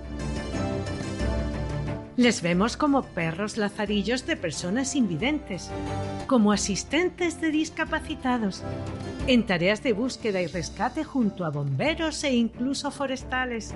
Les 2.17 2.41
vemos 2.41 2.75
como 2.75 3.03
perros 3.03 3.55
lazarillos 3.55 4.25
de 4.25 4.35
personas 4.35 4.95
invidentes, 4.95 5.69
como 6.27 6.51
asistentes 6.51 7.39
de 7.39 7.49
discapacitados, 7.49 8.61
en 9.25 9.45
tareas 9.45 9.83
de 9.83 9.93
búsqueda 9.93 10.41
y 10.41 10.47
rescate 10.47 11.05
junto 11.05 11.45
a 11.45 11.49
bomberos 11.49 12.23
e 12.25 12.35
incluso 12.35 12.91
forestales, 12.91 13.73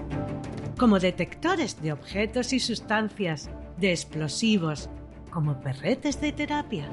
como 0.78 0.99
detectores 0.99 1.82
de 1.82 1.93
objetos 1.93 2.52
y 2.52 2.60
sustancias, 2.60 3.49
de 3.78 3.91
explosivos, 3.91 4.89
como 5.32 5.62
perretes 5.62 6.19
de 6.19 6.34
terapia. 6.34 6.89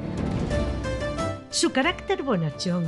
Su 1.50 1.72
carácter 1.72 2.22
bonachón, 2.22 2.85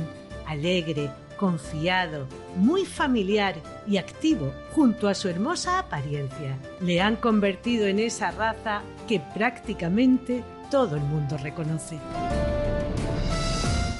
alegre, 0.47 1.09
confiado, 1.35 2.27
muy 2.55 2.85
familiar 2.85 3.55
y 3.87 3.97
activo 3.97 4.53
junto 4.71 5.07
a 5.07 5.13
su 5.13 5.29
hermosa 5.29 5.79
apariencia, 5.79 6.57
le 6.81 7.01
han 7.01 7.15
convertido 7.15 7.87
en 7.87 7.99
esa 7.99 8.31
raza 8.31 8.81
que 9.07 9.19
prácticamente 9.33 10.43
todo 10.69 10.95
el 10.95 11.03
mundo 11.03 11.37
reconoce. 11.37 11.97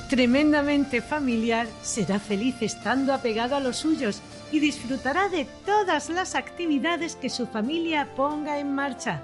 Tremendamente 0.10 1.02
familiar, 1.02 1.68
será 1.82 2.20
feliz 2.20 2.62
estando 2.62 3.14
apegado 3.14 3.56
a 3.56 3.60
los 3.60 3.78
suyos 3.78 4.22
y 4.52 4.60
disfrutará 4.60 5.28
de 5.28 5.48
todas 5.66 6.10
las 6.10 6.36
actividades 6.36 7.16
que 7.16 7.30
su 7.30 7.48
familia 7.48 8.10
ponga 8.16 8.60
en 8.60 8.76
marcha 8.76 9.22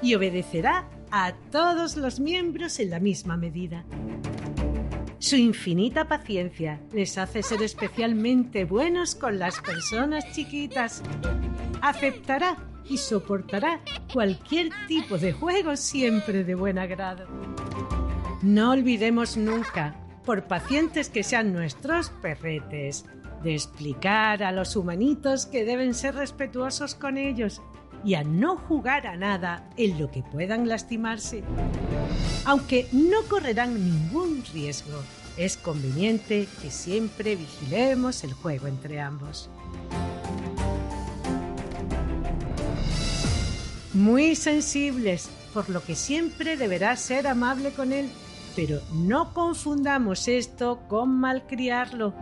y 0.00 0.14
obedecerá 0.14 0.86
a 1.10 1.34
todos 1.50 1.96
los 1.96 2.20
miembros 2.20 2.78
en 2.80 2.90
la 2.90 3.00
misma 3.00 3.36
medida. 3.36 3.84
Su 5.20 5.36
infinita 5.36 6.08
paciencia 6.08 6.80
les 6.94 7.18
hace 7.18 7.42
ser 7.42 7.62
especialmente 7.62 8.64
buenos 8.64 9.14
con 9.14 9.38
las 9.38 9.60
personas 9.60 10.24
chiquitas. 10.32 11.02
Aceptará 11.82 12.56
y 12.88 12.96
soportará 12.96 13.80
cualquier 14.10 14.70
tipo 14.88 15.18
de 15.18 15.34
juego 15.34 15.76
siempre 15.76 16.42
de 16.42 16.54
buen 16.54 16.78
agrado. 16.78 17.26
No 18.40 18.70
olvidemos 18.70 19.36
nunca, 19.36 19.94
por 20.24 20.44
pacientes 20.44 21.10
que 21.10 21.22
sean 21.22 21.52
nuestros 21.52 22.08
perretes, 22.22 23.04
de 23.42 23.52
explicar 23.52 24.42
a 24.42 24.52
los 24.52 24.74
humanitos 24.74 25.44
que 25.44 25.66
deben 25.66 25.92
ser 25.92 26.14
respetuosos 26.14 26.94
con 26.94 27.18
ellos 27.18 27.60
y 28.04 28.14
a 28.14 28.24
no 28.24 28.56
jugar 28.56 29.06
a 29.06 29.16
nada 29.16 29.68
en 29.76 29.98
lo 29.98 30.10
que 30.10 30.22
puedan 30.22 30.68
lastimarse. 30.68 31.42
Aunque 32.44 32.88
no 32.92 33.22
correrán 33.28 33.74
ningún 33.74 34.42
riesgo, 34.52 35.02
es 35.36 35.56
conveniente 35.56 36.48
que 36.60 36.70
siempre 36.70 37.36
vigilemos 37.36 38.24
el 38.24 38.32
juego 38.32 38.66
entre 38.66 39.00
ambos. 39.00 39.50
Muy 43.92 44.36
sensibles, 44.36 45.30
por 45.52 45.68
lo 45.68 45.82
que 45.82 45.94
siempre 45.94 46.56
deberá 46.56 46.94
ser 46.96 47.26
amable 47.26 47.72
con 47.72 47.92
él, 47.92 48.08
pero 48.54 48.80
no 48.92 49.34
confundamos 49.34 50.28
esto 50.28 50.80
con 50.88 51.18
malcriarlo. 51.18 52.14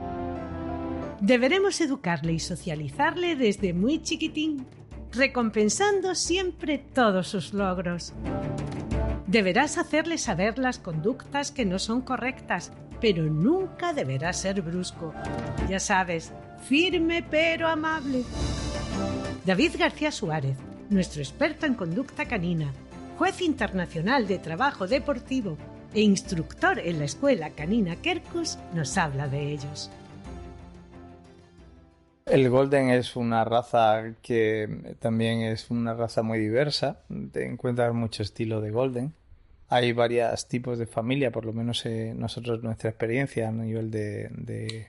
Deberemos 1.21 1.81
educarle 1.81 2.33
y 2.33 2.39
socializarle 2.39 3.37
desde 3.37 3.75
muy 3.75 4.03
chiquitín 4.03 4.67
recompensando 5.13 6.15
siempre 6.15 6.79
todos 6.79 7.29
sus 7.29 7.55
logros. 7.55 8.13
Deberás 9.27 9.79
hacerle 9.79 10.19
saber 10.19 10.59
las 10.59 10.79
conductas 10.79 11.51
que 11.51 11.67
no 11.67 11.79
son 11.79 12.01
correctas, 12.01 12.73
pero 13.01 13.25
nunca 13.25 13.93
deberás 13.93 14.39
ser 14.41 14.63
brusco. 14.63 15.13
Ya 15.69 15.81
sabes, 15.81 16.33
firme 16.67 17.23
pero 17.23 17.69
amable. 17.69 18.25
David 19.45 19.73
García 19.79 20.11
Suárez, 20.11 20.57
nuestro 20.91 21.21
experto 21.21 21.67
en 21.67 21.75
conducta 21.75 22.27
canina, 22.27 22.73
juez 23.19 23.41
internacional 23.41 24.27
de 24.27 24.39
trabajo 24.39 24.87
deportivo 24.87 25.57
e 25.95 26.01
instructor 26.01 26.79
en 26.79 26.99
la 26.99 27.05
escuela 27.05 27.51
canina 27.51 27.97
Kerkus, 27.97 28.59
nos 28.75 28.97
habla 28.97 29.29
de 29.29 29.53
ellos. 29.53 29.91
El 32.31 32.51
Golden 32.51 32.91
es 32.91 33.17
una 33.17 33.43
raza 33.45 34.13
que 34.21 34.97
también 34.99 35.41
es 35.41 35.71
una 35.71 35.95
raza 35.95 36.23
muy 36.23 36.39
diversa. 36.39 37.01
Te 37.33 37.47
encuentras 37.47 37.95
mucho 37.95 38.23
estilo 38.23 38.61
de 38.61 38.71
Golden. 38.71 39.15
Hay 39.71 39.93
varios 39.93 40.47
tipos 40.47 40.79
de 40.79 40.87
familia, 40.87 41.31
por 41.31 41.47
lo 41.47 41.55
menos 41.55 41.87
eh, 41.87 42.13
nosotros 42.15 42.63
nuestra 42.63 42.91
experiencia 42.91 43.49
a 43.49 43.53
nivel 43.53 43.91
de, 43.91 44.89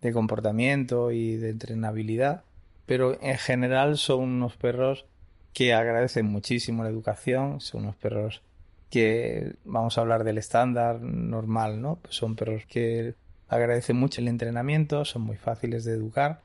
de 0.00 0.12
comportamiento 0.12 1.12
y 1.12 1.36
de 1.36 1.50
entrenabilidad. 1.50 2.42
Pero 2.86 3.16
en 3.22 3.38
general 3.38 3.96
son 3.96 4.22
unos 4.22 4.56
perros 4.56 5.06
que 5.52 5.74
agradecen 5.74 6.26
muchísimo 6.26 6.82
la 6.82 6.90
educación. 6.90 7.60
Son 7.60 7.82
unos 7.82 7.96
perros 7.96 8.42
que 8.90 9.54
vamos 9.64 9.96
a 9.96 10.00
hablar 10.00 10.24
del 10.24 10.38
estándar 10.38 11.00
normal, 11.00 11.80
¿no? 11.80 12.00
son 12.08 12.34
perros 12.34 12.64
que 12.66 13.14
agradecen 13.48 13.96
mucho 13.96 14.20
el 14.20 14.26
entrenamiento, 14.26 15.04
son 15.04 15.22
muy 15.22 15.36
fáciles 15.36 15.84
de 15.84 15.92
educar 15.92 16.40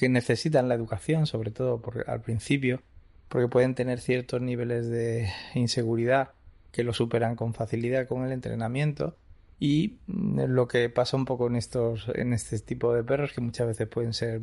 que 0.00 0.08
necesitan 0.08 0.66
la 0.66 0.74
educación, 0.74 1.26
sobre 1.26 1.50
todo 1.50 1.82
al 2.06 2.22
principio, 2.22 2.80
porque 3.28 3.48
pueden 3.48 3.74
tener 3.74 4.00
ciertos 4.00 4.40
niveles 4.40 4.88
de 4.88 5.28
inseguridad 5.54 6.30
que 6.72 6.84
lo 6.84 6.94
superan 6.94 7.36
con 7.36 7.52
facilidad 7.52 8.08
con 8.08 8.24
el 8.24 8.32
entrenamiento. 8.32 9.14
Y 9.58 9.98
lo 10.06 10.68
que 10.68 10.88
pasa 10.88 11.18
un 11.18 11.26
poco 11.26 11.48
en 11.48 11.56
estos 11.56 12.10
en 12.14 12.32
este 12.32 12.58
tipo 12.60 12.94
de 12.94 13.04
perros 13.04 13.34
que 13.34 13.42
muchas 13.42 13.66
veces 13.66 13.88
pueden 13.88 14.14
ser 14.14 14.40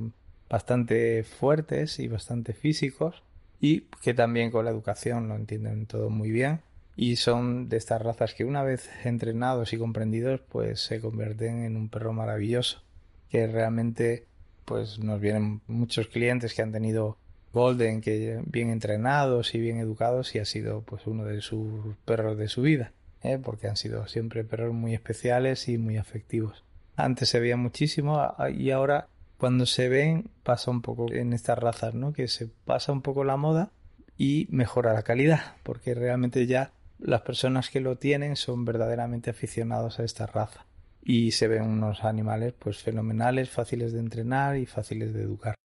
bastante 0.47 1.23
fuertes 1.23 1.97
y 1.97 2.07
bastante 2.07 2.53
físicos 2.53 3.23
y 3.59 3.87
que 4.03 4.13
también 4.13 4.51
con 4.51 4.63
la 4.63 4.69
educación 4.69 5.27
lo 5.27 5.35
entienden 5.35 5.87
todo 5.87 6.11
muy 6.11 6.29
bien. 6.29 6.61
Y 6.95 7.15
son 7.15 7.67
de 7.67 7.77
estas 7.77 8.03
razas 8.03 8.35
que 8.35 8.45
una 8.45 8.61
vez 8.61 8.91
entrenados 9.05 9.73
y 9.73 9.79
comprendidos 9.79 10.39
pues 10.49 10.81
se 10.81 11.01
convierten 11.01 11.63
en 11.63 11.77
un 11.77 11.89
perro 11.89 12.13
maravilloso 12.13 12.83
que 13.31 13.47
realmente 13.47 14.26
pues 14.67 14.99
nos 14.99 15.19
vienen 15.19 15.61
muchos 15.65 16.07
clientes 16.07 16.53
que 16.53 16.61
han 16.61 16.71
tenido 16.71 17.17
Golden 17.53 18.01
que 18.01 18.41
bien 18.45 18.69
entrenados 18.69 19.55
y 19.55 19.59
bien 19.59 19.79
educados 19.79 20.35
y 20.35 20.39
ha 20.39 20.45
sido 20.45 20.81
pues 20.81 21.07
uno 21.07 21.23
de 21.23 21.41
sus 21.41 21.95
perros 22.05 22.37
de 22.37 22.49
su 22.49 22.61
vida 22.61 22.91
¿eh? 23.23 23.39
porque 23.41 23.67
han 23.67 23.77
sido 23.77 24.05
siempre 24.07 24.43
perros 24.43 24.73
muy 24.73 24.93
especiales 24.93 25.69
y 25.69 25.77
muy 25.77 25.97
afectivos 25.97 26.63
antes 26.97 27.29
se 27.29 27.39
veía 27.39 27.55
muchísimo 27.55 28.21
y 28.55 28.71
ahora 28.71 29.07
cuando 29.37 29.65
se 29.65 29.87
ven 29.87 30.29
pasa 30.43 30.71
un 30.71 30.81
poco 30.81 31.11
en 31.11 31.31
estas 31.31 31.57
razas, 31.57 31.93
¿no? 31.93 32.11
Que 32.11 32.27
se 32.27 32.47
pasa 32.65 32.91
un 32.91 33.01
poco 33.01 33.23
la 33.23 33.37
moda 33.37 33.71
y 34.17 34.47
mejora 34.49 34.93
la 34.93 35.03
calidad, 35.03 35.55
porque 35.63 35.93
realmente 35.93 36.47
ya 36.47 36.71
las 36.99 37.21
personas 37.21 37.69
que 37.69 37.79
lo 37.79 37.97
tienen 37.97 38.35
son 38.35 38.65
verdaderamente 38.65 39.29
aficionados 39.29 39.99
a 39.99 40.03
esta 40.03 40.25
raza 40.25 40.65
y 41.07 41.31
se 41.31 41.47
ven 41.47 41.63
unos 41.63 42.03
animales 42.03 42.53
pues 42.59 42.79
fenomenales, 42.79 43.49
fáciles 43.49 43.93
de 43.93 43.99
entrenar 43.99 44.57
y 44.57 44.65
fáciles 44.65 45.13
de 45.13 45.23
educar. 45.23 45.55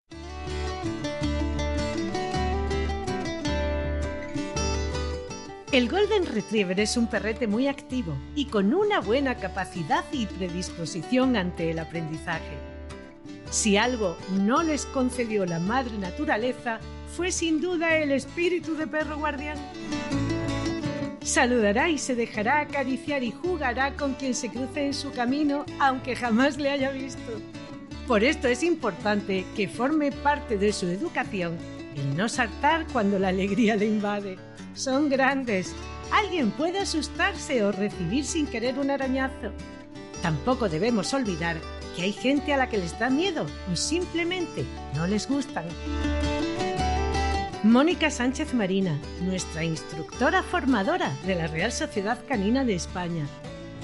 El 5.72 5.88
Golden 5.88 6.26
Retriever 6.26 6.78
es 6.78 6.96
un 6.96 7.08
perrete 7.08 7.48
muy 7.48 7.66
activo 7.66 8.14
y 8.36 8.44
con 8.44 8.72
una 8.72 9.00
buena 9.00 9.34
capacidad 9.36 10.04
y 10.12 10.26
predisposición 10.26 11.36
ante 11.36 11.72
el 11.72 11.80
aprendizaje. 11.80 12.56
Si 13.50 13.76
algo 13.76 14.16
no 14.38 14.62
les 14.62 14.86
concedió 14.86 15.44
la 15.44 15.58
madre 15.58 15.98
naturaleza, 15.98 16.78
fue 17.16 17.32
sin 17.32 17.60
duda 17.60 17.96
el 17.96 18.12
espíritu 18.12 18.76
de 18.76 18.86
perro 18.86 19.18
guardián. 19.18 19.58
Saludará 21.24 21.88
y 21.88 21.98
se 21.98 22.14
dejará 22.14 22.60
acariciar 22.60 23.22
y 23.22 23.30
jugará 23.30 23.94
con 23.96 24.14
quien 24.14 24.34
se 24.34 24.48
cruce 24.48 24.86
en 24.86 24.94
su 24.94 25.12
camino, 25.12 25.64
aunque 25.78 26.16
jamás 26.16 26.58
le 26.58 26.70
haya 26.70 26.90
visto. 26.90 27.40
Por 28.06 28.24
esto 28.24 28.48
es 28.48 28.62
importante 28.62 29.44
que 29.54 29.68
forme 29.68 30.10
parte 30.10 30.58
de 30.58 30.72
su 30.72 30.86
educación 30.88 31.56
el 31.96 32.16
no 32.16 32.28
saltar 32.28 32.86
cuando 32.92 33.18
la 33.18 33.28
alegría 33.28 33.76
le 33.76 33.86
invade. 33.86 34.38
Son 34.74 35.08
grandes. 35.08 35.74
Alguien 36.10 36.50
puede 36.50 36.80
asustarse 36.80 37.62
o 37.64 37.72
recibir 37.72 38.24
sin 38.24 38.46
querer 38.46 38.78
un 38.78 38.90
arañazo. 38.90 39.52
Tampoco 40.22 40.68
debemos 40.68 41.12
olvidar 41.14 41.56
que 41.96 42.02
hay 42.02 42.12
gente 42.12 42.52
a 42.52 42.56
la 42.56 42.68
que 42.68 42.78
les 42.78 42.98
da 42.98 43.10
miedo 43.10 43.46
o 43.70 43.76
simplemente 43.76 44.64
no 44.94 45.06
les 45.06 45.28
gustan. 45.28 45.64
Mónica 47.64 48.10
Sánchez 48.10 48.54
Marina, 48.54 48.98
nuestra 49.20 49.62
instructora 49.62 50.42
formadora 50.42 51.16
de 51.24 51.36
la 51.36 51.46
Real 51.46 51.70
Sociedad 51.70 52.18
Canina 52.26 52.64
de 52.64 52.74
España, 52.74 53.24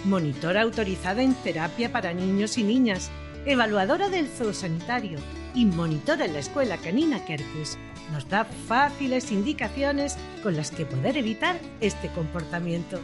monitora 0.05 0.63
autorizada 0.63 1.23
en 1.23 1.33
terapia 1.45 1.93
para 1.93 2.13
niños 2.13 2.59
y 2.59 2.65
niñas, 2.65 3.09
evaluadora 3.47 4.09
del 4.09 4.27
zoosanitario 4.27 5.21
y 5.55 5.65
monitora 5.65 6.25
en 6.25 6.33
la 6.33 6.41
Escuela 6.41 6.77
Canina 6.79 7.25
Kerkus, 7.25 7.79
nos 8.11 8.29
da 8.29 8.45
fáciles 8.45 9.31
indicaciones 9.31 10.19
con 10.43 10.57
las 10.57 10.73
que 10.73 10.85
poder 10.85 11.17
evitar 11.17 11.57
este 11.81 12.09
comportamiento. 12.09 12.99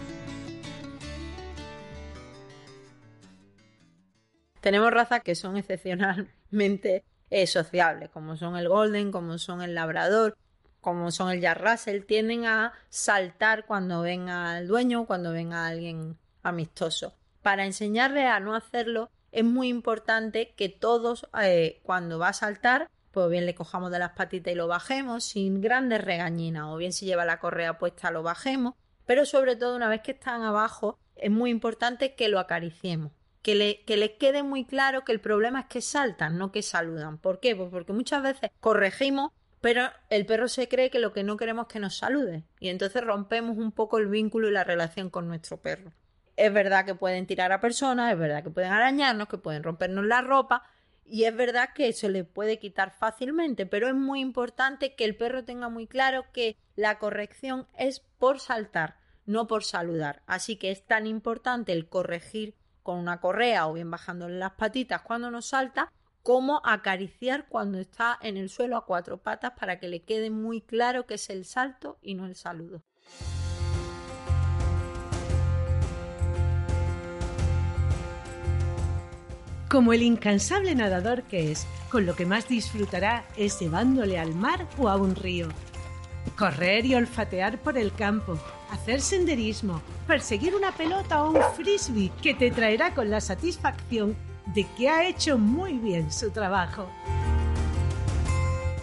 Tenemos 4.61 4.91
razas 4.91 5.23
que 5.23 5.37
son 5.37 5.57
excepcionalmente 5.57 7.05
eh, 7.31 7.47
sociables, 7.47 8.11
como 8.11 8.37
son 8.37 8.57
el 8.57 8.69
Golden, 8.69 9.13
como 9.13 9.39
son 9.39 9.63
el 9.63 9.77
Labrador, 9.77 10.37
como 10.85 11.11
son 11.11 11.31
el 11.31 11.41
Jack 11.41 11.63
Russell, 11.63 12.05
tienden 12.05 12.45
a 12.45 12.75
saltar 12.91 13.65
cuando 13.65 14.03
ven 14.03 14.29
al 14.29 14.69
dueño, 14.69 15.07
cuando 15.07 15.33
ven 15.33 15.55
a 15.55 15.67
alguien 15.67 16.19
amistoso. 16.43 17.15
Para 17.41 17.65
enseñarle 17.65 18.27
a 18.27 18.39
no 18.39 18.55
hacerlo, 18.55 19.09
es 19.33 19.45
muy 19.45 19.69
importante 19.69 20.53
que 20.59 20.69
todos, 20.69 21.27
eh, 21.41 21.81
cuando 21.85 22.19
va 22.19 22.29
a 22.29 22.33
saltar, 22.35 22.91
pues 23.13 23.31
bien 23.31 23.47
le 23.47 23.55
cojamos 23.55 23.91
de 23.93 23.99
las 23.99 24.11
patitas 24.11 24.53
y 24.53 24.57
lo 24.57 24.69
bajemos 24.69 25.25
sin 25.25 25.63
grandes 25.63 26.05
regañinas, 26.05 26.67
o 26.67 26.77
bien 26.77 26.93
si 26.93 27.07
lleva 27.07 27.25
la 27.25 27.41
correa 27.41 27.79
puesta 27.79 28.11
lo 28.11 28.23
bajemos, 28.23 28.75
pero 29.07 29.25
sobre 29.25 29.57
todo 29.57 29.77
una 29.77 29.89
vez 29.89 30.03
que 30.03 30.13
están 30.13 30.43
abajo, 30.43 30.99
es 31.17 31.31
muy 31.31 31.49
importante 31.49 32.15
que 32.15 32.29
lo 32.29 32.39
acariciemos 32.39 33.11
que 33.45 33.55
le, 33.55 33.85
que 33.85 34.17
quede 34.17 34.43
muy 34.43 34.65
claro 34.65 35.05
que 35.05 35.13
el 35.13 35.21
problema 35.21 35.61
es 35.61 35.67
que 35.67 35.83
saltan, 35.83 36.39
no 36.39 36.51
que 36.51 36.63
saludan. 36.63 37.19
¿Por 37.19 37.41
qué? 37.41 37.55
Pues 37.55 37.69
porque 37.71 37.93
muchas 37.93 38.23
veces 38.23 38.51
corregimos, 38.59 39.33
pero 39.65 39.91
el 40.11 40.27
perro 40.27 40.47
se 40.49 40.69
cree 40.69 40.91
que 40.91 40.99
lo 40.99 41.15
que 41.15 41.25
no 41.25 41.39
queremos 41.39 41.63
es 41.67 41.73
que 41.73 41.81
nos 41.81 41.97
salude. 41.97 42.45
Y 42.61 42.69
entonces 42.69 43.03
rompemos 43.03 43.57
un 43.57 43.73
poco 43.73 43.97
el 43.97 44.09
vínculo 44.09 44.49
y 44.49 44.53
la 44.53 44.63
relación 44.63 45.09
con 45.09 45.27
nuestro 45.27 45.57
perro. 45.57 45.91
Es 46.37 46.53
verdad 46.53 46.85
que 46.85 46.95
pueden 46.95 47.27
tirar 47.27 47.51
a 47.51 47.63
personas, 47.63 48.13
es 48.13 48.19
verdad 48.19 48.45
que 48.45 48.51
pueden 48.51 48.73
arañarnos, 48.73 49.27
que 49.27 49.39
pueden 49.39 49.63
rompernos 49.63 50.05
la 50.05 50.21
ropa, 50.21 50.65
y 51.07 51.25
es 51.25 51.35
verdad 51.35 51.71
que 51.75 51.91
se 51.95 52.11
le 52.11 52.25
puede 52.25 52.59
quitar 52.59 52.91
fácilmente, 52.91 53.65
pero 53.65 53.89
es 53.89 53.95
muy 53.95 54.21
importante 54.21 54.95
que 54.95 55.07
el 55.07 55.17
perro 55.17 55.47
tenga 55.47 55.71
muy 55.71 55.87
claro 55.87 56.27
que 56.35 56.59
la 56.77 56.99
corrección 56.99 57.67
es 57.79 58.01
por 58.19 58.41
saltar, 58.41 58.99
no 59.25 59.47
por 59.47 59.65
saludar. 59.65 60.21
Así 60.27 60.57
que 60.57 60.73
es 60.73 60.85
tan 60.85 61.07
importante 61.07 61.73
el 61.73 61.89
corregir 61.89 62.55
con 62.83 62.99
una 62.99 63.19
correa 63.19 63.67
o 63.67 63.73
bien 63.73 63.91
bajándole 63.91 64.37
las 64.37 64.53
patitas 64.53 65.01
cuando 65.01 65.31
nos 65.31 65.47
salta, 65.47 65.91
como 66.25 66.63
acariciar 66.65 67.47
cuando 67.51 67.79
está 67.79 68.19
en 68.23 68.39
el 68.39 68.49
suelo 68.49 68.79
a 68.79 68.87
cuatro 68.87 69.19
patas 69.19 69.53
para 69.61 69.79
que 69.79 69.89
le 69.89 70.03
quede 70.03 70.31
muy 70.31 70.63
claro 70.63 71.07
que 71.07 71.15
es 71.15 71.29
el 71.29 71.45
salto 71.45 71.99
y 72.01 72.15
no 72.15 72.25
el 72.25 72.35
saludo. 72.35 72.83
Como 79.69 79.93
el 79.93 80.03
incansable 80.03 80.75
nadador 80.75 81.25
que 81.25 81.53
es, 81.53 81.67
con 81.91 82.07
lo 82.07 82.17
que 82.17 82.25
más 82.25 82.49
disfrutará 82.49 83.27
es 83.37 83.61
llevándole 83.61 84.19
al 84.19 84.35
mar 84.35 84.67
o 84.79 84.89
a 84.89 84.97
un 84.97 85.15
río. 85.15 85.49
Correr 86.39 86.87
y 86.87 86.95
olfatear 86.95 87.59
por 87.59 87.77
el 87.77 87.93
campo, 87.93 88.39
hacer 88.71 89.03
senderismo, 89.03 89.83
perseguir 90.07 90.55
una 90.55 90.73
pelota 90.73 91.23
o 91.23 91.33
un 91.33 91.43
frisbee 91.55 92.13
que 92.23 92.33
te 92.33 92.51
traerá 92.51 92.95
con 92.95 93.11
la 93.11 93.21
satisfacción 93.21 94.17
de 94.47 94.65
que 94.77 94.89
ha 94.89 95.07
hecho 95.07 95.39
muy 95.39 95.75
bien 95.75 96.13
su 96.13 96.31
trabajo. 96.31 96.89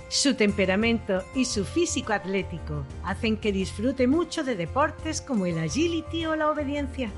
Su 0.09 0.35
temperamento 0.35 1.23
y 1.35 1.45
su 1.45 1.63
físico 1.63 2.11
atlético 2.11 2.85
hacen 3.03 3.37
que 3.37 3.53
disfrute 3.53 4.07
mucho 4.07 4.43
de 4.43 4.55
deportes 4.55 5.21
como 5.21 5.45
el 5.45 5.57
agility 5.57 6.25
o 6.25 6.35
la 6.35 6.49
obediencia. 6.49 7.09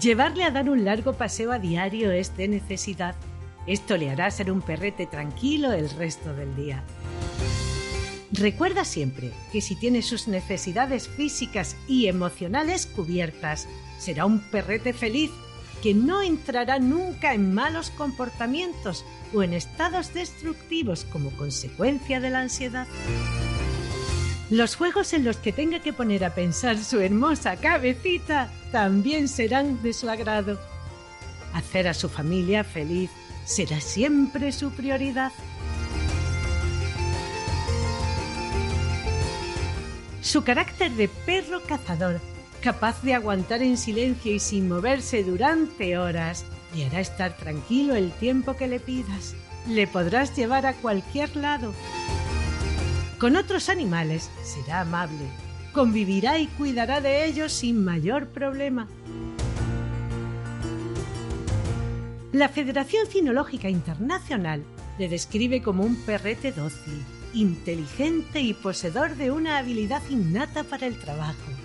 Llevarle 0.00 0.44
a 0.44 0.50
dar 0.50 0.68
un 0.68 0.84
largo 0.84 1.12
paseo 1.12 1.52
a 1.52 1.58
diario 1.58 2.10
es 2.10 2.36
de 2.36 2.48
necesidad. 2.48 3.14
Esto 3.66 3.96
le 3.96 4.10
hará 4.10 4.30
ser 4.30 4.50
un 4.50 4.62
perrete 4.62 5.06
tranquilo 5.06 5.72
el 5.72 5.90
resto 5.90 6.34
del 6.34 6.56
día. 6.56 6.82
Recuerda 8.32 8.84
siempre 8.84 9.32
que 9.52 9.60
si 9.60 9.76
tiene 9.76 10.02
sus 10.02 10.28
necesidades 10.28 11.08
físicas 11.08 11.76
y 11.86 12.08
emocionales 12.08 12.86
cubiertas, 12.86 13.68
será 13.98 14.26
un 14.26 14.40
perrete 14.50 14.92
feliz 14.92 15.30
que 15.82 15.94
no 15.94 16.22
entrará 16.22 16.78
nunca 16.78 17.34
en 17.34 17.54
malos 17.54 17.90
comportamientos 17.90 19.04
o 19.34 19.42
en 19.42 19.52
estados 19.52 20.12
destructivos 20.14 21.04
como 21.04 21.30
consecuencia 21.30 22.20
de 22.20 22.30
la 22.30 22.40
ansiedad. 22.40 22.86
Los 24.50 24.76
juegos 24.76 25.12
en 25.12 25.24
los 25.24 25.36
que 25.36 25.52
tenga 25.52 25.80
que 25.80 25.92
poner 25.92 26.24
a 26.24 26.34
pensar 26.34 26.78
su 26.78 27.00
hermosa 27.00 27.56
cabecita 27.56 28.50
también 28.72 29.28
serán 29.28 29.82
de 29.82 29.92
su 29.92 30.08
agrado. 30.08 30.58
Hacer 31.52 31.86
a 31.86 31.94
su 31.94 32.08
familia 32.08 32.64
feliz 32.64 33.10
será 33.44 33.80
siempre 33.80 34.52
su 34.52 34.70
prioridad. 34.70 35.32
Su 40.22 40.44
carácter 40.44 40.92
de 40.92 41.08
perro 41.08 41.62
cazador, 41.62 42.20
capaz 42.60 43.02
de 43.02 43.14
aguantar 43.14 43.62
en 43.62 43.76
silencio 43.76 44.34
y 44.34 44.38
sin 44.38 44.68
moverse 44.68 45.24
durante 45.24 45.98
horas, 45.98 46.44
le 46.74 46.86
hará 46.86 47.00
estar 47.00 47.36
tranquilo 47.36 47.94
el 47.94 48.10
tiempo 48.12 48.54
que 48.54 48.68
le 48.68 48.80
pidas. 48.80 49.34
Le 49.66 49.86
podrás 49.86 50.36
llevar 50.36 50.66
a 50.66 50.74
cualquier 50.74 51.34
lado. 51.36 51.72
Con 53.18 53.36
otros 53.36 53.68
animales 53.68 54.30
será 54.42 54.80
amable, 54.82 55.26
convivirá 55.72 56.38
y 56.38 56.46
cuidará 56.46 57.00
de 57.00 57.26
ellos 57.26 57.52
sin 57.52 57.84
mayor 57.84 58.28
problema. 58.28 58.86
La 62.32 62.48
Federación 62.48 63.06
Cinológica 63.06 63.68
Internacional 63.68 64.62
le 64.98 65.08
describe 65.08 65.62
como 65.62 65.82
un 65.82 65.96
perrete 65.96 66.52
dócil, 66.52 67.02
inteligente 67.32 68.40
y 68.40 68.54
poseedor 68.54 69.16
de 69.16 69.30
una 69.30 69.58
habilidad 69.58 70.02
innata 70.10 70.62
para 70.64 70.86
el 70.86 70.98
trabajo. 70.98 71.57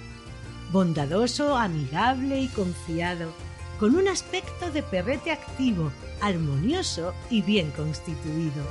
Bondadoso, 0.73 1.55
amigable 1.55 2.41
y 2.41 2.47
confiado, 2.47 3.31
con 3.79 3.95
un 3.95 4.07
aspecto 4.07 4.71
de 4.71 4.81
perrete 4.81 5.29
activo, 5.29 5.91
armonioso 6.19 7.13
y 7.29 7.43
bien 7.43 7.69
constituido. 7.69 8.63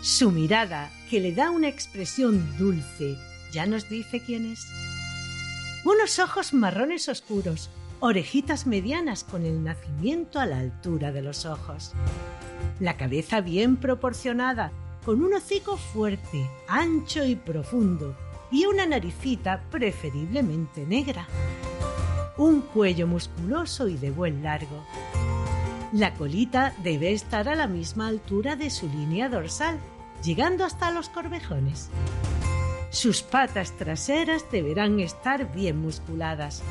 Su 0.00 0.30
mirada, 0.30 0.90
que 1.10 1.20
le 1.20 1.34
da 1.34 1.50
una 1.50 1.68
expresión 1.68 2.56
dulce, 2.56 3.18
ya 3.52 3.66
nos 3.66 3.90
dice 3.90 4.22
quién 4.24 4.50
es. 4.50 4.66
Unos 5.84 6.18
ojos 6.20 6.54
marrones 6.54 7.10
oscuros, 7.10 7.68
orejitas 8.00 8.66
medianas 8.66 9.24
con 9.24 9.44
el 9.44 9.62
nacimiento 9.62 10.40
a 10.40 10.46
la 10.46 10.60
altura 10.60 11.12
de 11.12 11.20
los 11.20 11.44
ojos. 11.44 11.92
La 12.80 12.96
cabeza 12.96 13.42
bien 13.42 13.76
proporcionada, 13.76 14.72
con 15.04 15.22
un 15.22 15.34
hocico 15.34 15.76
fuerte, 15.76 16.48
ancho 16.66 17.26
y 17.26 17.36
profundo, 17.36 18.16
y 18.50 18.66
una 18.66 18.86
naricita 18.86 19.62
preferiblemente 19.70 20.86
negra. 20.86 21.26
Un 22.36 22.62
cuello 22.62 23.06
musculoso 23.06 23.88
y 23.88 23.96
de 23.96 24.10
buen 24.10 24.42
largo. 24.42 24.84
La 25.92 26.14
colita 26.14 26.74
debe 26.82 27.12
estar 27.12 27.48
a 27.48 27.54
la 27.54 27.66
misma 27.66 28.08
altura 28.08 28.56
de 28.56 28.70
su 28.70 28.88
línea 28.88 29.28
dorsal, 29.28 29.78
llegando 30.22 30.64
hasta 30.64 30.90
los 30.90 31.08
corvejones. 31.08 31.90
Sus 32.90 33.22
patas 33.22 33.76
traseras 33.76 34.44
deberán 34.50 35.00
estar 35.00 35.52
bien 35.52 35.80
musculadas. 35.80 36.62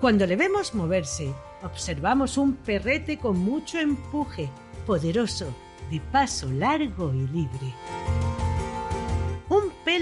Cuando 0.00 0.26
le 0.26 0.36
vemos 0.36 0.74
moverse, 0.74 1.32
observamos 1.62 2.36
un 2.36 2.54
perrete 2.54 3.18
con 3.18 3.38
mucho 3.38 3.78
empuje, 3.78 4.50
poderoso, 4.86 5.46
de 5.90 6.00
paso 6.00 6.50
largo 6.50 7.12
y 7.12 7.26
libre. 7.28 7.72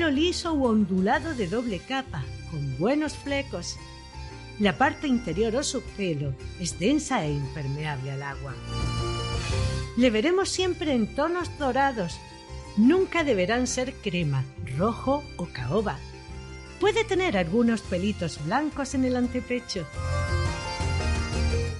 Pelo 0.02 0.14
liso 0.16 0.52
u 0.52 0.66
ondulado 0.66 1.32
de 1.32 1.46
doble 1.46 1.78
capa, 1.78 2.24
con 2.50 2.76
buenos 2.76 3.14
flecos. 3.14 3.76
La 4.58 4.76
parte 4.76 5.06
interior 5.06 5.54
o 5.54 5.62
su 5.62 5.80
pelo 5.96 6.34
es 6.58 6.76
densa 6.80 7.24
e 7.24 7.30
impermeable 7.30 8.10
al 8.10 8.24
agua. 8.24 8.52
Le 9.96 10.10
veremos 10.10 10.48
siempre 10.48 10.92
en 10.92 11.14
tonos 11.14 11.56
dorados. 11.56 12.18
Nunca 12.76 13.22
deberán 13.22 13.68
ser 13.68 13.94
crema, 13.94 14.44
rojo 14.76 15.22
o 15.36 15.46
caoba. 15.52 16.00
Puede 16.80 17.04
tener 17.04 17.38
algunos 17.38 17.82
pelitos 17.82 18.44
blancos 18.44 18.94
en 18.94 19.04
el 19.04 19.14
antepecho. 19.14 19.86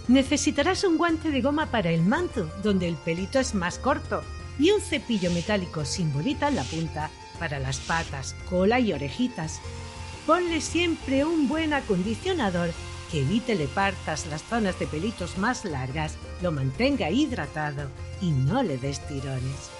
Necesitarás 0.07 0.85
un 0.85 0.97
guante 0.97 1.33
de 1.33 1.41
goma 1.41 1.73
para 1.73 1.91
el 1.91 2.03
manto, 2.03 2.49
donde 2.63 2.87
el 2.87 2.95
pelito 2.95 3.41
es 3.41 3.53
más 3.57 3.81
corto, 3.81 4.23
y 4.61 4.71
un 4.71 4.81
cepillo 4.81 5.33
metálico 5.33 5.85
sin 5.85 6.13
bolita 6.13 6.47
en 6.47 6.55
la 6.55 6.63
punta 6.63 7.11
para 7.43 7.59
las 7.59 7.81
patas, 7.81 8.37
cola 8.49 8.79
y 8.79 8.93
orejitas. 8.93 9.61
Ponle 10.29 10.61
siempre 10.61 11.25
un 11.25 11.49
buen 11.49 11.73
acondicionador 11.73 12.71
que 13.11 13.23
evite 13.23 13.57
le 13.57 13.67
partas 13.67 14.27
las 14.27 14.45
zonas 14.45 14.79
de 14.79 14.87
pelitos 14.87 15.39
más 15.39 15.65
largas, 15.65 16.15
lo 16.41 16.53
mantenga 16.53 17.11
hidratado 17.11 17.91
y 18.21 18.31
no 18.31 18.63
le 18.63 18.79
des 18.79 19.01
tirones. 19.09 19.71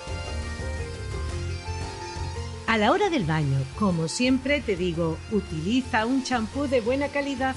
A 2.67 2.79
la 2.79 2.91
hora 2.91 3.09
del 3.11 3.23
baño, 3.23 3.61
como 3.79 4.09
siempre 4.09 4.61
te 4.61 4.75
digo, 4.75 5.17
utiliza 5.31 6.05
un 6.05 6.25
champú 6.25 6.67
de 6.67 6.81
buena 6.81 7.07
calidad, 7.11 7.55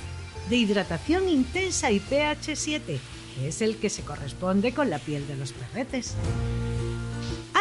de 0.51 0.57
hidratación 0.57 1.27
intensa 1.29 1.89
y 1.89 1.99
pH 1.99 2.55
7, 2.55 2.99
que 3.35 3.47
es 3.47 3.59
el 3.63 3.77
que 3.77 3.89
se 3.89 4.03
corresponde 4.03 4.71
con 4.71 4.91
la 4.91 4.99
piel 4.99 5.25
de 5.27 5.35
los 5.35 5.51
perretes. 5.51 6.13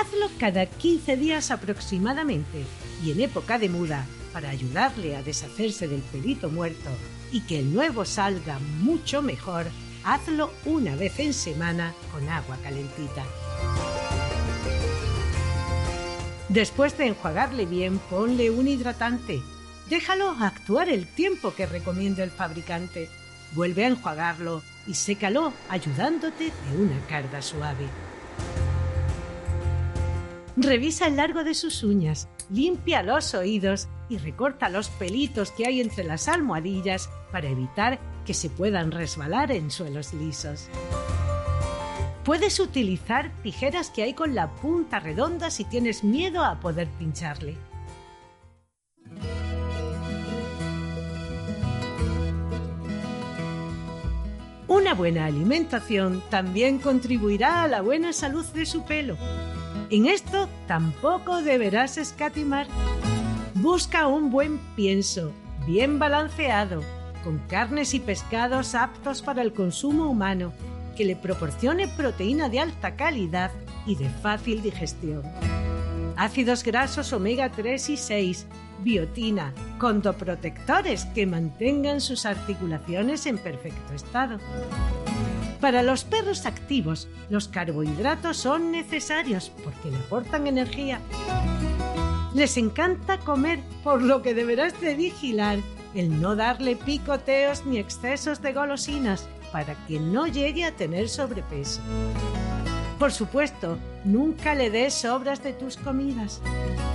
Hazlo 0.05 0.29
cada 0.39 0.67
15 0.67 1.17
días 1.17 1.51
aproximadamente 1.51 2.67
y 3.03 3.13
en 3.13 3.23
época 3.23 3.59
de 3.59 3.71
muda 3.71 4.05
para 4.35 4.51
ayudarle 4.51 5.17
a 5.17 5.23
deshacerse 5.23 5.89
del 5.89 6.03
pelito 6.03 6.51
muerto 6.51 6.91
y 7.33 7.41
que 7.41 7.61
el 7.61 7.73
nuevo 7.73 8.05
salga 8.05 8.59
mucho 8.81 9.23
mejor, 9.23 9.65
hazlo 10.05 10.51
una 10.67 10.95
vez 10.95 11.19
en 11.21 11.33
semana 11.33 11.95
con 12.13 12.29
agua 12.29 12.59
calentita. 12.63 13.25
Después 16.51 16.99
de 16.99 17.07
enjuagarle 17.07 17.65
bien, 17.65 17.99
ponle 17.99 18.51
un 18.51 18.69
hidratante. 18.69 19.41
Déjalo 19.89 20.37
actuar 20.39 20.91
el 20.91 21.07
tiempo 21.07 21.55
que 21.55 21.65
recomienda 21.65 22.23
el 22.23 22.31
fabricante. 22.31 23.09
Vuelve 23.53 23.87
a 23.87 23.89
enjuagarlo 23.89 24.63
y 24.87 24.95
sécalo 24.95 25.55
ayudándote 25.71 26.45
de 26.45 26.77
una 26.77 27.01
carga 27.07 27.41
suave. 27.41 27.89
Revisa 30.57 31.09
el 31.09 31.17
largo 31.17 31.43
de 31.43 31.55
sus 31.55 31.83
uñas, 31.83 32.29
limpia 32.49 33.03
los 33.03 33.35
oídos 33.35 33.89
y 34.09 34.19
recorta 34.19 34.69
los 34.69 34.89
pelitos 34.89 35.51
que 35.51 35.67
hay 35.67 35.81
entre 35.81 36.05
las 36.05 36.29
almohadillas 36.29 37.11
para 37.33 37.49
evitar 37.49 37.99
que 38.25 38.35
se 38.35 38.51
puedan 38.51 38.93
resbalar 38.93 39.51
en 39.51 39.73
suelos 39.73 40.15
lisos. 40.15 40.69
Puedes 42.25 42.61
utilizar 42.61 43.33
tijeras 43.43 43.91
que 43.91 44.05
hay 44.05 44.15
con 44.15 44.37
la 44.37 44.55
punta 44.55 45.01
redonda 45.01 45.51
si 45.51 45.65
tienes 45.65 46.05
miedo 46.05 46.45
a 46.45 46.61
poder 46.61 46.89
pincharle. 46.99 47.57
Una 54.69 54.95
buena 54.95 55.27
alimentación 55.27 56.23
también 56.31 56.79
contribuirá 56.79 57.65
a 57.65 57.69
la 57.69 57.83
buena 57.83 58.13
salud 58.13 58.47
de 58.47 58.67
su 58.67 58.85
pelo. 58.85 59.17
En 59.95 60.07
esto 60.07 60.49
tampoco 60.67 61.41
deberás 61.41 61.99
escatimar. 61.99 62.67
Busca 63.55 64.09
un 64.09 64.33
buen 64.33 64.59
pienso, 64.75 65.31
bien 65.69 66.01
balanceado, 66.01 66.83
con 67.23 67.39
carnes 67.47 67.95
y 67.95 68.01
pescados 68.01 68.75
aptos 68.75 69.23
para 69.23 69.41
el 69.41 69.53
consumo 69.53 70.11
humano, 70.11 70.53
que 70.97 71.05
le 71.05 71.15
proporcione 71.15 71.87
proteína 71.87 72.49
de 72.49 72.59
alta 72.59 72.97
calidad 72.97 73.53
y 73.87 73.95
de 73.95 74.09
fácil 74.09 74.63
digestión. 74.63 75.23
Ácidos 76.17 76.65
grasos 76.65 77.13
omega 77.13 77.53
3 77.53 77.91
y 77.91 77.97
6, 77.97 78.47
biotina, 78.83 79.55
condoprotectores 79.79 81.05
que 81.05 81.25
mantengan 81.25 82.01
sus 82.01 82.27
articulaciones 82.27 83.27
en 83.27 83.39
perfecto 83.39 83.95
estado. 83.95 84.41
Para 85.61 85.83
los 85.83 86.05
perros 86.05 86.47
activos, 86.47 87.09
los 87.31 87.49
carbohidratos 87.49 88.37
son 88.37 88.71
necesarios 88.71 89.51
porque 89.63 89.91
le 89.91 89.97
aportan 89.97 90.47
energía. 90.47 91.01
Les 92.35 92.57
encanta 92.57 93.19
comer, 93.19 93.61
por 93.83 94.03
lo 94.03 94.23
que 94.23 94.35
deberás 94.35 94.79
de 94.81 94.95
vigilar 94.95 95.59
el 95.95 96.21
no 96.21 96.35
darle 96.37 96.77
picoteos 96.77 97.65
ni 97.65 97.79
excesos 97.79 98.43
de 98.43 98.53
golosinas 98.53 99.29
para 99.53 99.75
que 99.87 100.01
no 100.01 100.27
llegue 100.27 100.65
a 100.65 100.73
tener 100.73 101.09
sobrepeso. 101.09 101.81
Por 102.99 103.13
supuesto, 103.13 103.79
nunca 104.05 104.55
le 104.55 104.71
des 104.71 104.95
sobras 104.95 105.43
de 105.43 105.53
tus 105.53 105.77
comidas. 105.77 106.41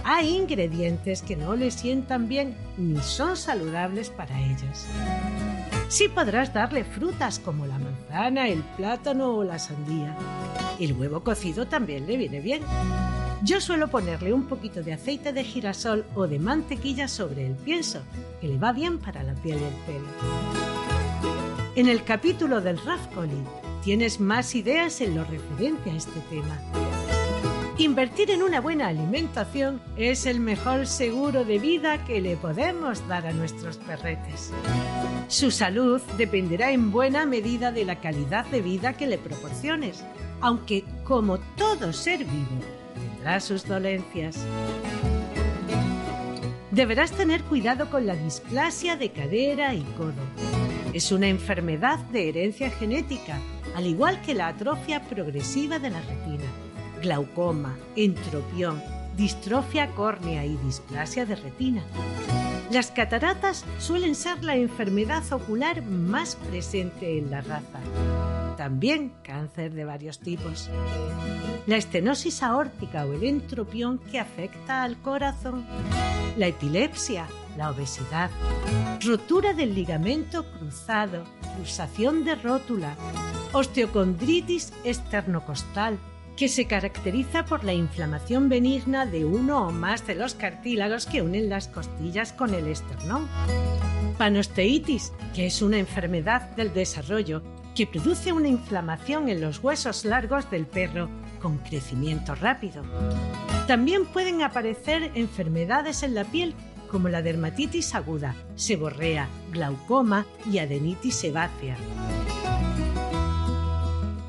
Hay 0.03 0.35
ingredientes 0.35 1.21
que 1.21 1.35
no 1.35 1.55
le 1.55 1.71
sientan 1.71 2.27
bien 2.27 2.55
ni 2.77 2.99
son 3.01 3.37
saludables 3.37 4.09
para 4.09 4.39
ellos. 4.39 4.87
Sí 5.89 6.07
podrás 6.07 6.53
darle 6.53 6.83
frutas 6.83 7.39
como 7.39 7.65
la 7.65 7.79
manzana, 7.79 8.47
el 8.47 8.61
plátano 8.77 9.35
o 9.35 9.43
la 9.43 9.57
sandía. 9.57 10.15
El 10.79 10.93
huevo 10.93 11.23
cocido 11.23 11.65
también 11.65 12.05
le 12.05 12.15
viene 12.15 12.39
bien. 12.39 12.61
Yo 13.41 13.59
suelo 13.59 13.87
ponerle 13.87 14.31
un 14.31 14.45
poquito 14.45 14.83
de 14.83 14.93
aceite 14.93 15.33
de 15.33 15.43
girasol 15.43 16.05
o 16.13 16.27
de 16.27 16.37
mantequilla 16.37 17.07
sobre 17.07 17.47
el 17.47 17.55
pienso, 17.55 18.03
que 18.39 18.47
le 18.47 18.59
va 18.59 18.71
bien 18.71 18.99
para 18.99 19.23
la 19.23 19.33
piel 19.33 19.57
y 19.59 19.63
el 19.63 19.73
pelo. 19.85 20.07
En 21.75 21.89
el 21.89 22.03
capítulo 22.03 22.61
del 22.61 22.77
Rafcoli 22.77 23.43
tienes 23.83 24.19
más 24.19 24.53
ideas 24.53 25.01
en 25.01 25.15
lo 25.15 25.23
referente 25.23 25.89
a 25.89 25.95
este 25.95 26.19
tema. 26.29 26.55
Invertir 27.79 28.29
en 28.29 28.43
una 28.43 28.61
buena 28.61 28.89
alimentación 28.89 29.81
es 29.97 30.27
el 30.27 30.39
mejor 30.39 30.85
seguro 30.85 31.45
de 31.45 31.57
vida 31.57 32.05
que 32.05 32.21
le 32.21 32.37
podemos 32.37 33.07
dar 33.07 33.25
a 33.25 33.31
nuestros 33.31 33.77
perretes. 33.77 34.51
Su 35.29 35.51
salud 35.51 36.01
dependerá 36.17 36.71
en 36.71 36.91
buena 36.91 37.25
medida 37.27 37.71
de 37.71 37.85
la 37.85 38.01
calidad 38.01 38.45
de 38.47 38.61
vida 38.61 38.93
que 38.93 39.05
le 39.05 39.19
proporciones, 39.19 40.03
aunque 40.41 40.83
como 41.03 41.37
todo 41.55 41.93
ser 41.93 42.25
vivo 42.25 42.59
tendrá 42.95 43.39
sus 43.39 43.65
dolencias. 43.65 44.37
Deberás 46.71 47.11
tener 47.11 47.43
cuidado 47.43 47.91
con 47.91 48.07
la 48.07 48.15
displasia 48.15 48.97
de 48.97 49.11
cadera 49.11 49.75
y 49.75 49.83
codo. 49.97 50.13
Es 50.93 51.11
una 51.11 51.27
enfermedad 51.27 51.99
de 52.11 52.29
herencia 52.29 52.71
genética, 52.71 53.37
al 53.75 53.85
igual 53.85 54.21
que 54.23 54.33
la 54.33 54.47
atrofia 54.47 55.03
progresiva 55.03 55.77
de 55.77 55.91
la 55.91 56.01
retina 56.01 56.45
glaucoma, 57.01 57.77
entropión, 57.95 58.81
distrofia 59.15 59.91
córnea 59.91 60.45
y 60.45 60.57
displasia 60.57 61.25
de 61.25 61.35
retina. 61.35 61.83
Las 62.71 62.91
cataratas 62.91 63.65
suelen 63.79 64.13
ser 64.13 64.43
la 64.43 64.55
enfermedad 64.55 65.23
ocular 65.31 65.81
más 65.81 66.35
presente 66.35 67.17
en 67.17 67.31
la 67.31 67.41
raza. 67.41 67.79
también 68.57 69.13
cáncer 69.23 69.71
de 69.71 69.85
varios 69.85 70.19
tipos. 70.19 70.69
La 71.65 71.77
estenosis 71.77 72.43
aórtica 72.43 73.05
o 73.05 73.13
el 73.13 73.23
entropión 73.23 73.99
que 73.99 74.19
afecta 74.19 74.83
al 74.83 75.01
corazón. 75.01 75.65
La 76.35 76.47
epilepsia, 76.47 77.25
la 77.57 77.71
obesidad, 77.71 78.29
rotura 79.01 79.53
del 79.53 79.73
ligamento 79.73 80.45
cruzado, 80.51 81.23
pulsación 81.55 82.25
de 82.25 82.35
rótula, 82.35 82.95
osteocondritis 83.53 84.73
esternocostal, 84.83 85.97
que 86.39 86.47
se 86.47 86.67
caracteriza 86.67 87.43
por 87.43 87.65
la 87.65 87.73
inflamación 87.73 88.47
benigna 88.47 89.05
de 89.05 89.25
uno 89.25 89.67
o 89.67 89.71
más 89.71 90.07
de 90.07 90.15
los 90.15 90.35
cartílagos 90.35 91.05
que 91.05 91.21
unen 91.21 91.49
las 91.49 91.67
costillas 91.67 92.31
con 92.31 92.53
el 92.53 92.67
esternón. 92.67 93.27
Panosteitis, 94.17 95.11
que 95.35 95.47
es 95.47 95.61
una 95.61 95.79
enfermedad 95.79 96.55
del 96.55 96.73
desarrollo 96.73 97.43
que 97.75 97.87
produce 97.87 98.31
una 98.31 98.47
inflamación 98.47 99.27
en 99.27 99.41
los 99.41 99.61
huesos 99.61 100.05
largos 100.05 100.49
del 100.49 100.65
perro 100.65 101.09
con 101.41 101.57
crecimiento 101.57 102.35
rápido. 102.35 102.83
También 103.67 104.05
pueden 104.05 104.41
aparecer 104.41 105.11
enfermedades 105.15 106.03
en 106.03 106.15
la 106.15 106.23
piel 106.23 106.55
como 106.89 107.09
la 107.09 107.21
dermatitis 107.21 107.93
aguda, 107.95 108.33
seborrea, 108.55 109.27
glaucoma 109.51 110.25
y 110.49 110.59
adenitis 110.59 111.15
sebácea. 111.15 111.75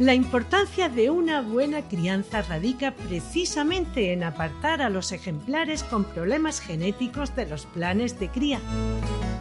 La 0.01 0.15
importancia 0.15 0.89
de 0.89 1.11
una 1.11 1.43
buena 1.43 1.83
crianza 1.83 2.41
radica 2.41 2.93
precisamente 2.93 4.15
en 4.15 4.25
apartar 4.25 4.81
a 4.81 4.89
los 4.89 5.13
ejemplares 5.13 5.85
con 5.85 6.05
problemas 6.05 6.63
genéticos 6.63 7.37
de 7.37 7.45
los 7.45 7.67
planes 7.67 8.19
de 8.19 8.31
cría. 8.31 8.61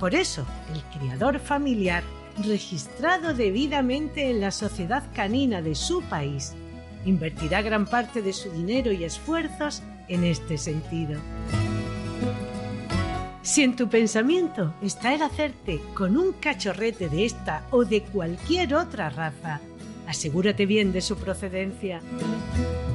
Por 0.01 0.15
eso, 0.15 0.45
el 0.73 0.81
criador 0.99 1.39
familiar, 1.39 2.03
registrado 2.43 3.33
debidamente 3.33 4.29
en 4.29 4.41
la 4.41 4.51
sociedad 4.51 5.05
canina 5.15 5.61
de 5.61 5.75
su 5.75 6.01
país, 6.01 6.51
invertirá 7.05 7.61
gran 7.61 7.85
parte 7.85 8.21
de 8.21 8.33
su 8.33 8.51
dinero 8.51 8.91
y 8.91 9.05
esfuerzos 9.05 9.81
en 10.09 10.25
este 10.25 10.57
sentido. 10.57 11.21
Si 13.43 13.63
en 13.63 13.77
tu 13.77 13.87
pensamiento 13.87 14.73
está 14.81 15.13
el 15.13 15.21
hacerte 15.21 15.79
con 15.93 16.17
un 16.17 16.33
cachorrete 16.33 17.07
de 17.07 17.23
esta 17.23 17.65
o 17.71 17.85
de 17.85 18.01
cualquier 18.01 18.75
otra 18.75 19.09
raza, 19.09 19.61
asegúrate 20.09 20.65
bien 20.65 20.91
de 20.91 21.01
su 21.01 21.15
procedencia. 21.17 22.01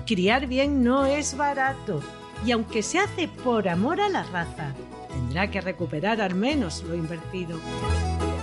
Criar 0.05 0.49
bien 0.49 0.83
no 0.83 1.07
es 1.07 1.37
barato 1.37 2.03
y 2.45 2.51
aunque 2.51 2.83
se 2.83 2.99
hace 2.99 3.29
por 3.29 3.69
amor 3.69 4.01
a 4.01 4.09
la 4.09 4.25
raza, 4.25 4.75
tendrá 5.09 5.49
que 5.49 5.61
recuperar 5.61 6.21
al 6.21 6.35
menos 6.35 6.83
lo 6.83 6.97
invertido. 6.97 7.61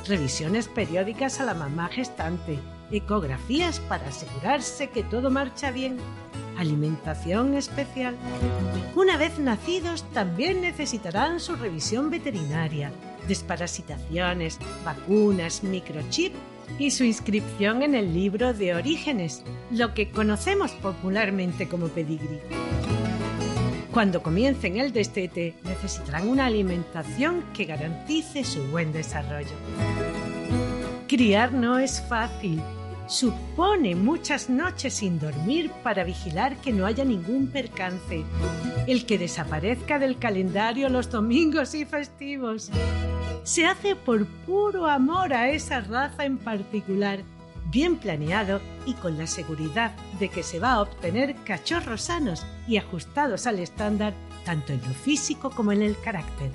Revisiones 0.07 0.69
periódicas 0.69 1.41
a 1.41 1.45
la 1.45 1.53
mamá 1.53 1.89
gestante, 1.89 2.59
ecografías 2.91 3.81
para 3.81 4.07
asegurarse 4.07 4.89
que 4.89 5.03
todo 5.03 5.29
marcha 5.29 5.69
bien, 5.71 5.97
alimentación 6.57 7.55
especial. 7.55 8.15
Una 8.95 9.17
vez 9.17 9.37
nacidos 9.37 10.09
también 10.13 10.61
necesitarán 10.61 11.41
su 11.41 11.57
revisión 11.57 12.09
veterinaria, 12.09 12.91
desparasitaciones, 13.27 14.59
vacunas, 14.85 15.61
microchip 15.61 16.33
y 16.79 16.91
su 16.91 17.03
inscripción 17.03 17.83
en 17.83 17.95
el 17.95 18.13
libro 18.13 18.53
de 18.53 18.75
orígenes, 18.75 19.43
lo 19.69 19.93
que 19.93 20.09
conocemos 20.09 20.71
popularmente 20.71 21.67
como 21.67 21.87
pedigrí. 21.87 22.39
Cuando 23.91 24.23
comiencen 24.23 24.77
el 24.77 24.93
destete, 24.93 25.55
necesitarán 25.63 26.29
una 26.29 26.45
alimentación 26.45 27.43
que 27.53 27.65
garantice 27.65 28.45
su 28.45 28.63
buen 28.67 28.93
desarrollo. 28.93 29.51
Criar 31.09 31.51
no 31.51 31.77
es 31.77 32.01
fácil. 32.07 32.61
Supone 33.07 33.95
muchas 33.95 34.49
noches 34.49 34.93
sin 34.93 35.19
dormir 35.19 35.69
para 35.83 36.05
vigilar 36.05 36.55
que 36.61 36.71
no 36.71 36.85
haya 36.85 37.03
ningún 37.03 37.47
percance. 37.47 38.23
El 38.87 39.05
que 39.05 39.17
desaparezca 39.17 39.99
del 39.99 40.17
calendario 40.17 40.87
los 40.87 41.09
domingos 41.09 41.75
y 41.75 41.83
festivos 41.83 42.71
se 43.43 43.65
hace 43.65 43.95
por 43.95 44.25
puro 44.25 44.87
amor 44.87 45.33
a 45.33 45.49
esa 45.49 45.81
raza 45.81 46.25
en 46.25 46.37
particular, 46.37 47.19
bien 47.69 47.97
planeado 47.97 48.61
y 48.85 48.93
con 48.93 49.17
la 49.17 49.27
seguridad 49.27 49.91
de 50.19 50.29
que 50.29 50.43
se 50.43 50.59
va 50.59 50.73
a 50.73 50.81
obtener 50.81 51.35
cachorros 51.43 52.03
sanos 52.03 52.45
y 52.67 52.77
ajustados 52.77 53.47
al 53.47 53.59
estándar 53.59 54.13
tanto 54.45 54.73
en 54.73 54.81
lo 54.81 54.93
físico 54.93 55.51
como 55.51 55.71
en 55.71 55.81
el 55.81 55.99
carácter. 55.99 56.51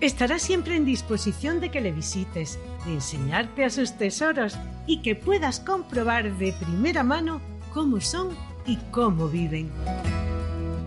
Estará 0.00 0.40
siempre 0.40 0.74
en 0.74 0.84
disposición 0.84 1.60
de 1.60 1.70
que 1.70 1.80
le 1.80 1.92
visites, 1.92 2.58
de 2.84 2.94
enseñarte 2.94 3.64
a 3.64 3.70
sus 3.70 3.96
tesoros 3.96 4.58
y 4.84 5.00
que 5.00 5.14
puedas 5.14 5.60
comprobar 5.60 6.36
de 6.38 6.52
primera 6.52 7.04
mano 7.04 7.40
cómo 7.72 8.00
son 8.00 8.30
y 8.66 8.76
cómo 8.90 9.28
viven. 9.28 9.70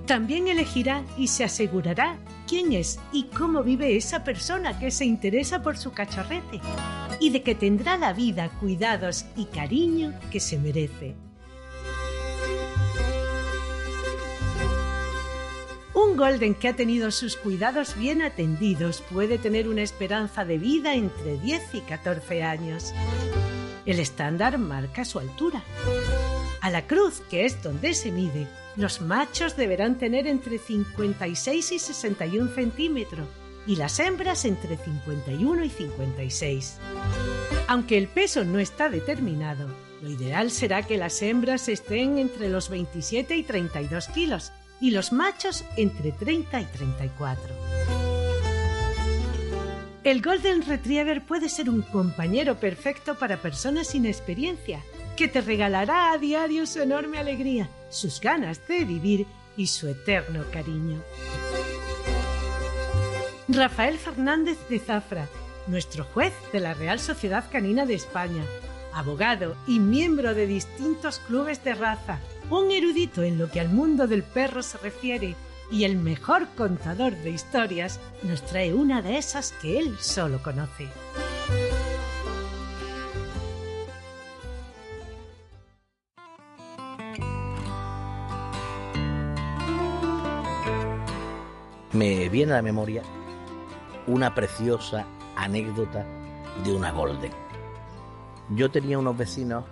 También 0.07 0.47
elegirá 0.47 1.03
y 1.17 1.27
se 1.27 1.43
asegurará 1.43 2.19
quién 2.47 2.73
es 2.73 2.99
y 3.11 3.23
cómo 3.23 3.63
vive 3.63 3.95
esa 3.95 4.23
persona 4.23 4.77
que 4.77 4.91
se 4.91 5.05
interesa 5.05 5.63
por 5.63 5.77
su 5.77 5.93
cachorrete 5.93 6.61
y 7.19 7.31
de 7.31 7.41
que 7.41 7.55
tendrá 7.55 7.97
la 7.97 8.13
vida, 8.13 8.49
cuidados 8.59 9.25
y 9.35 9.45
cariño 9.45 10.13
que 10.31 10.39
se 10.39 10.59
merece. 10.59 11.15
Un 15.95 16.17
golden 16.17 16.53
que 16.53 16.67
ha 16.67 16.75
tenido 16.75 17.09
sus 17.09 17.35
cuidados 17.35 17.97
bien 17.97 18.21
atendidos 18.21 19.01
puede 19.01 19.39
tener 19.39 19.67
una 19.67 19.81
esperanza 19.81 20.45
de 20.45 20.59
vida 20.59 20.93
entre 20.93 21.39
10 21.39 21.73
y 21.73 21.81
14 21.81 22.43
años. 22.43 22.93
El 23.87 23.99
estándar 23.99 24.59
marca 24.59 25.03
su 25.03 25.17
altura. 25.17 25.63
A 26.61 26.69
la 26.69 26.85
cruz, 26.85 27.21
que 27.29 27.45
es 27.45 27.61
donde 27.63 27.93
se 27.93 28.11
mide, 28.11 28.47
los 28.77 29.01
machos 29.01 29.55
deberán 29.55 29.97
tener 29.97 30.27
entre 30.27 30.57
56 30.57 31.71
y 31.71 31.79
61 31.79 32.51
centímetros 32.53 33.27
y 33.67 33.77
las 33.77 33.99
hembras 33.99 34.45
entre 34.45 34.77
51 34.77 35.63
y 35.63 35.69
56. 35.69 36.77
Aunque 37.67 37.97
el 37.97 38.07
peso 38.07 38.43
no 38.43 38.59
está 38.59 38.89
determinado, 38.89 39.67
lo 40.01 40.09
ideal 40.09 40.51
será 40.51 40.83
que 40.83 40.97
las 40.97 41.21
hembras 41.21 41.67
estén 41.67 42.17
entre 42.17 42.49
los 42.49 42.69
27 42.69 43.35
y 43.35 43.43
32 43.43 44.07
kilos 44.09 44.51
y 44.81 44.91
los 44.91 45.11
machos 45.11 45.63
entre 45.77 46.11
30 46.11 46.61
y 46.61 46.65
34. 46.65 47.55
El 50.03 50.21
Golden 50.21 50.61
Retriever 50.61 51.25
puede 51.25 51.49
ser 51.49 51.69
un 51.69 51.81
compañero 51.81 52.59
perfecto 52.59 53.15
para 53.15 53.41
personas 53.41 53.87
sin 53.87 54.05
experiencia 54.05 54.83
que 55.15 55.27
te 55.27 55.41
regalará 55.41 56.11
a 56.11 56.17
diario 56.17 56.65
su 56.65 56.81
enorme 56.81 57.17
alegría, 57.17 57.69
sus 57.89 58.19
ganas 58.19 58.67
de 58.67 58.83
vivir 58.85 59.25
y 59.55 59.67
su 59.67 59.87
eterno 59.87 60.43
cariño. 60.51 61.01
Rafael 63.47 63.97
Fernández 63.97 64.57
de 64.69 64.79
Zafra, 64.79 65.27
nuestro 65.67 66.03
juez 66.03 66.33
de 66.51 66.59
la 66.59 66.73
Real 66.73 66.99
Sociedad 66.99 67.45
Canina 67.51 67.85
de 67.85 67.93
España, 67.93 68.43
abogado 68.93 69.55
y 69.67 69.79
miembro 69.79 70.33
de 70.33 70.47
distintos 70.47 71.19
clubes 71.19 71.63
de 71.63 71.75
raza, 71.75 72.19
un 72.49 72.71
erudito 72.71 73.23
en 73.23 73.37
lo 73.37 73.49
que 73.49 73.59
al 73.59 73.69
mundo 73.69 74.07
del 74.07 74.23
perro 74.23 74.63
se 74.63 74.77
refiere 74.77 75.35
y 75.71 75.83
el 75.83 75.95
mejor 75.95 76.47
contador 76.55 77.15
de 77.17 77.31
historias, 77.31 77.99
nos 78.23 78.45
trae 78.45 78.73
una 78.73 79.01
de 79.01 79.17
esas 79.17 79.51
que 79.61 79.79
él 79.79 79.95
solo 79.99 80.41
conoce. 80.43 80.87
Me 91.95 92.27
viene 92.27 92.51
a 92.51 92.57
la 92.57 92.61
memoria 92.61 93.01
una 94.05 94.35
preciosa 94.35 95.05
anécdota 95.37 96.05
de 96.63 96.75
una 96.75 96.91
Golden. 96.91 97.31
Yo 98.49 98.69
tenía 98.69 98.99
unos 98.99 99.17
vecinos 99.17 99.63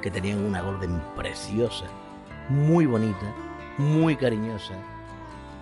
que 0.00 0.10
tenían 0.10 0.44
una 0.44 0.62
Golden 0.62 1.02
preciosa, 1.16 1.86
muy 2.48 2.86
bonita, 2.86 3.34
muy 3.76 4.14
cariñosa, 4.14 4.74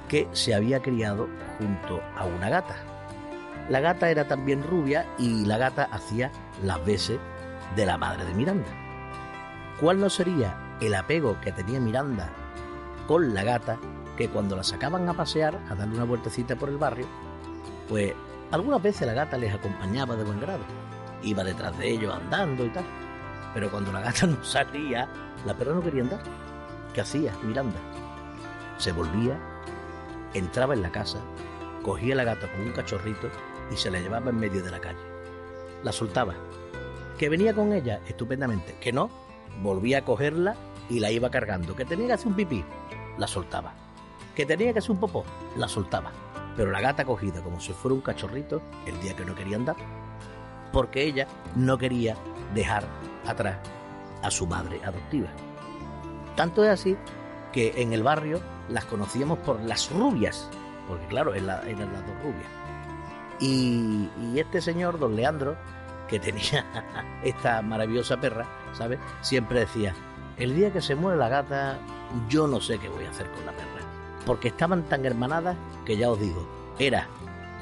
que 0.07 0.29
se 0.33 0.55
había 0.55 0.83
criado 0.83 1.29
junto 1.59 2.03
a 2.15 2.27
una 2.27 2.51
gata. 2.51 2.77
La 3.71 3.81
gata 3.81 4.11
era 4.11 4.29
también 4.29 4.63
rubia 4.63 5.07
y 5.19 5.47
la 5.47 5.57
gata 5.57 5.89
hacía 5.91 6.31
las 6.63 6.85
veces 6.85 7.19
de 7.75 7.87
la 7.87 7.97
madre 7.97 8.27
de 8.27 8.35
Miranda. 8.35 8.69
¿Cuál 9.81 9.99
no 9.99 10.11
sería 10.11 10.77
el 10.83 10.95
apego 10.95 11.41
que 11.41 11.53
tenía 11.53 11.81
Miranda 11.81 12.29
con 13.07 13.33
la 13.33 13.45
gata 13.45 13.79
que 14.17 14.29
cuando 14.29 14.57
la 14.57 14.65
sacaban 14.65 15.09
a 15.09 15.15
pasear, 15.15 15.61
a 15.69 15.75
darle 15.75 15.97
una 15.97 16.05
vueltecita 16.05 16.57
por 16.57 16.69
el 16.69 16.79
barrio, 16.79 17.07
pues 17.89 18.15
algunas 18.51 18.83
veces 18.83 19.07
la 19.07 19.13
gata 19.13 19.37
les 19.37 19.55
acompañaba 19.55 20.17
de 20.17 20.25
buen 20.25 20.41
grado. 20.41 20.65
Iba 21.23 21.45
detrás 21.45 21.77
de 21.79 21.91
ellos 21.91 22.15
andando 22.15 22.65
y 22.65 22.71
tal. 22.71 22.85
Pero 23.55 23.71
cuando 23.71 23.93
la 23.93 24.01
gata 24.01 24.27
no 24.27 24.43
salía, 24.45 25.09
la 25.45 25.55
perra 25.55 25.75
no 25.75 25.83
quería 25.83 26.03
andar. 26.03 26.21
¿Qué 26.95 27.01
hacía 27.01 27.33
Miranda? 27.43 27.79
Se 28.79 28.93
volvía, 28.93 29.39
entraba 30.35 30.75
en 30.75 30.83
la 30.83 30.91
casa, 30.91 31.19
cogía 31.83 32.15
la 32.15 32.25
gata 32.25 32.51
con 32.51 32.63
un 32.63 32.73
cachorrito 32.73 33.29
y 33.71 33.77
se 33.77 33.91
la 33.91 34.01
llevaba 34.01 34.31
en 34.31 34.39
medio 34.39 34.63
de 34.63 34.71
la 34.71 34.81
calle. 34.81 34.99
La 35.83 35.93
soltaba. 35.93 36.35
Que 37.19 37.29
venía 37.29 37.55
con 37.55 37.73
ella 37.73 38.01
estupendamente, 38.07 38.77
que 38.81 38.93
no, 38.93 39.11
volvía 39.63 39.99
a 39.99 40.05
cogerla 40.05 40.55
y 40.89 41.01
la 41.01 41.11
iba 41.11 41.31
cargando. 41.31 41.75
Que 41.75 41.85
tenía 41.85 42.09
que 42.09 42.13
hacer 42.15 42.29
un 42.29 42.35
pipí, 42.35 42.65
la 43.19 43.27
soltaba. 43.27 43.86
Que 44.37 44.47
tenía 44.47 44.73
que 44.73 44.79
hacer 44.79 44.93
un 44.93 45.01
popó, 45.01 45.25
la 45.57 45.67
soltaba. 45.67 46.13
Pero 46.57 46.71
la 46.71 46.81
gata 46.81 47.05
cogida 47.05 47.43
como 47.43 47.59
si 47.59 47.73
fuera 47.73 47.95
un 47.95 48.03
cachorrito 48.03 48.63
el 48.87 49.01
día 49.01 49.17
que 49.17 49.25
no 49.25 49.35
quería 49.35 49.57
andar, 49.57 49.77
porque 50.73 51.03
ella 51.05 51.27
no 51.55 51.77
quería 51.79 52.17
dejar 52.55 52.85
atrás 53.27 53.59
a 54.23 54.31
su 54.31 54.47
madre 54.47 54.81
adoptiva. 54.85 55.29
Tanto 56.37 56.63
es 56.65 56.71
así 56.71 56.97
que 57.53 57.73
en 57.81 57.93
el 57.93 58.03
barrio 58.03 58.41
las 58.69 58.85
conocíamos 58.85 59.39
por 59.39 59.61
las 59.61 59.91
rubias, 59.91 60.49
porque 60.87 61.07
claro, 61.07 61.35
eran 61.35 61.47
las 61.47 62.07
dos 62.07 62.23
rubias. 62.23 62.51
Y, 63.41 64.09
y, 64.21 64.39
este 64.39 64.61
señor, 64.61 64.99
don 64.99 65.17
Leandro, 65.17 65.57
que 66.09 66.19
tenía 66.19 66.65
esta 67.25 67.63
maravillosa 67.63 68.19
perra, 68.19 68.47
¿sabes? 68.73 68.99
Siempre 69.21 69.61
decía, 69.61 69.95
el 70.37 70.55
día 70.55 70.73
que 70.73 70.81
se 70.81 70.95
muere 70.95 71.19
la 71.19 71.29
gata, 71.29 71.79
yo 72.29 72.47
no 72.47 72.61
sé 72.61 72.79
qué 72.79 72.89
voy 72.89 73.05
a 73.05 73.11
hacer 73.11 73.31
con 73.31 73.45
la 73.47 73.53
perra. 73.53 73.76
Porque 74.27 74.49
estaban 74.49 74.83
tan 74.83 75.07
hermanadas 75.07 75.57
que 75.87 75.97
ya 75.97 76.11
os 76.11 76.21
digo, 76.21 76.47
era 76.79 77.09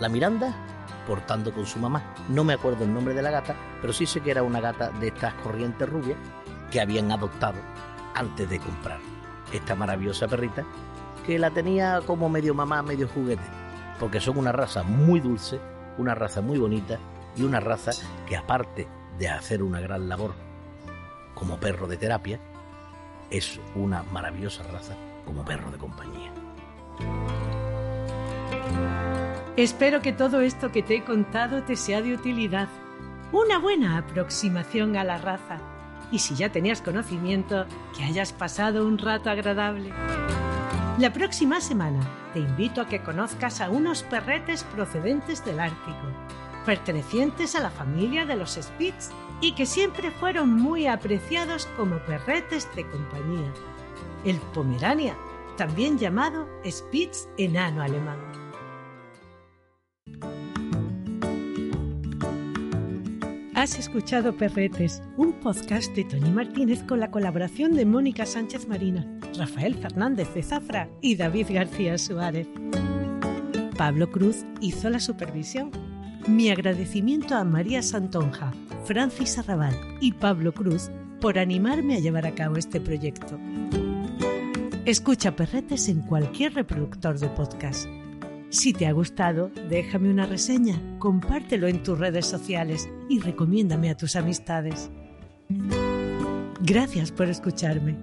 la 0.01 0.09
Miranda 0.09 0.53
portando 1.07 1.53
con 1.53 1.67
su 1.67 1.79
mamá. 1.79 2.15
No 2.29 2.43
me 2.43 2.55
acuerdo 2.55 2.85
el 2.85 2.93
nombre 2.93 3.15
de 3.15 3.23
la 3.23 3.31
gata, 3.31 3.55
pero 3.81 3.93
sí 3.93 4.07
sé 4.07 4.21
que 4.21 4.33
era 4.33 4.43
una 4.43 4.61
gata 4.61 4.91
de 4.91 5.09
estas 5.09 5.35
corrientes 5.35 5.89
rubias 5.89 6.19
que 6.71 6.81
habían 6.81 7.13
adoptado 7.13 7.59
antes 8.15 8.49
de 8.49 8.59
comprar 8.59 8.99
esta 9.53 9.75
maravillosa 9.75 10.27
perrita, 10.27 10.65
que 11.27 11.39
la 11.39 11.51
tenía 11.51 12.01
como 12.07 12.29
medio 12.29 12.55
mamá, 12.55 12.83
medio 12.83 13.09
juguete, 13.09 13.45
porque 14.01 14.21
son 14.21 14.39
una 14.39 14.53
raza 14.53 14.83
muy 14.83 15.21
dulce, 15.21 15.61
una 15.99 16.15
raza 16.15 16.41
muy 16.41 16.59
bonita 16.59 16.99
y 17.37 17.43
una 17.43 17.61
raza 17.61 17.93
que 18.27 18.37
aparte 18.37 18.89
de 19.19 19.29
hacer 19.29 19.63
una 19.63 19.81
gran 19.81 20.09
labor 20.09 20.35
como 21.35 21.59
perro 21.59 21.87
de 21.87 21.97
terapia, 21.97 22.41
es 23.31 23.61
una 23.75 24.03
maravillosa 24.05 24.63
raza 24.65 24.95
como 25.25 25.45
perro 25.45 25.71
de 25.71 25.79
compañía. 25.79 26.44
Espero 29.57 30.03
que 30.03 30.13
todo 30.13 30.41
esto 30.41 30.73
que 30.73 30.83
te 30.83 30.97
he 30.97 31.05
contado 31.05 31.63
te 31.63 31.77
sea 31.77 32.03
de 32.03 32.13
utilidad. 32.13 32.69
Una 33.31 33.59
buena 33.59 33.99
aproximación 33.99 34.97
a 34.97 35.05
la 35.05 35.19
raza. 35.19 35.59
Y 36.11 36.19
si 36.19 36.35
ya 36.35 36.51
tenías 36.51 36.83
conocimiento, 36.83 37.67
que 37.97 38.03
hayas 38.03 38.33
pasado 38.33 38.87
un 38.87 38.99
rato 38.99 39.31
agradable. 39.31 39.93
La 40.99 41.13
próxima 41.13 41.61
semana 41.61 42.01
te 42.33 42.41
invito 42.41 42.81
a 42.81 42.87
que 42.87 43.03
conozcas 43.03 43.61
a 43.61 43.71
unos 43.71 44.03
perretes 44.03 44.65
procedentes 44.65 45.45
del 45.45 45.61
Ártico, 45.61 46.07
pertenecientes 46.67 47.55
a 47.55 47.61
la 47.61 47.71
familia 47.71 48.27
de 48.27 48.37
los 48.37 48.59
Spitz 48.61 49.11
y 49.41 49.53
que 49.53 49.67
siempre 49.67 50.11
fueron 50.11 50.53
muy 50.53 50.87
apreciados 50.87 51.67
como 51.77 51.99
perretes 51.99 52.69
de 52.75 52.87
compañía. 52.89 53.53
El 54.25 54.39
Pomerania, 54.53 55.17
también 55.57 55.99
llamado 55.99 56.49
Spitz 56.65 57.29
enano 57.39 57.83
alemán. 57.83 58.19
Has 63.55 63.79
escuchado 63.79 64.37
Perretes, 64.37 65.01
un 65.17 65.33
podcast 65.35 65.95
de 65.95 66.05
Tony 66.05 66.31
Martínez 66.31 66.83
con 66.83 67.01
la 67.01 67.11
colaboración 67.11 67.75
de 67.75 67.87
Mónica 67.87 68.27
Sánchez 68.27 68.69
Marina, 68.69 69.07
Rafael 69.39 69.75
Fernández 69.77 70.35
de 70.35 70.43
Zafra 70.43 70.89
y 71.01 71.17
David 71.17 71.47
García 71.51 71.97
Suárez. 71.97 72.49
Pablo 73.79 74.11
Cruz 74.11 74.45
hizo 74.61 74.91
la 74.91 75.01
supervisión. 75.01 75.71
Mi 76.27 76.51
agradecimiento 76.51 77.37
a 77.37 77.45
María 77.45 77.83
Santonja, 77.83 78.53
Francis 78.85 79.39
Arrabal 79.39 79.75
y 80.01 80.13
Pablo 80.13 80.53
Cruz 80.53 80.91
por 81.21 81.39
animarme 81.39 81.97
a 81.97 82.01
llevar 82.01 82.27
a 82.27 82.35
cabo 82.35 82.57
este 82.57 82.81
proyecto. 82.81 83.39
Escucha 84.85 85.35
Perretes 85.35 85.89
en 85.89 86.03
cualquier 86.03 86.53
reproductor 86.53 87.19
de 87.19 87.31
podcast. 87.31 87.89
Si 88.51 88.75
te 88.75 88.87
ha 88.87 88.93
gustado, 88.93 89.51
déjame 89.71 90.11
una 90.11 90.27
reseña, 90.27 90.79
compártelo 90.99 91.69
en 91.69 91.83
tus 91.83 91.99
redes 91.99 92.27
sociales 92.27 92.87
y 93.09 93.19
recomiéndame 93.19 93.89
a 93.89 93.97
tus 93.97 94.15
amistades. 94.15 94.91
Gracias 96.61 97.13
por 97.13 97.31
escucharme. 97.31 97.97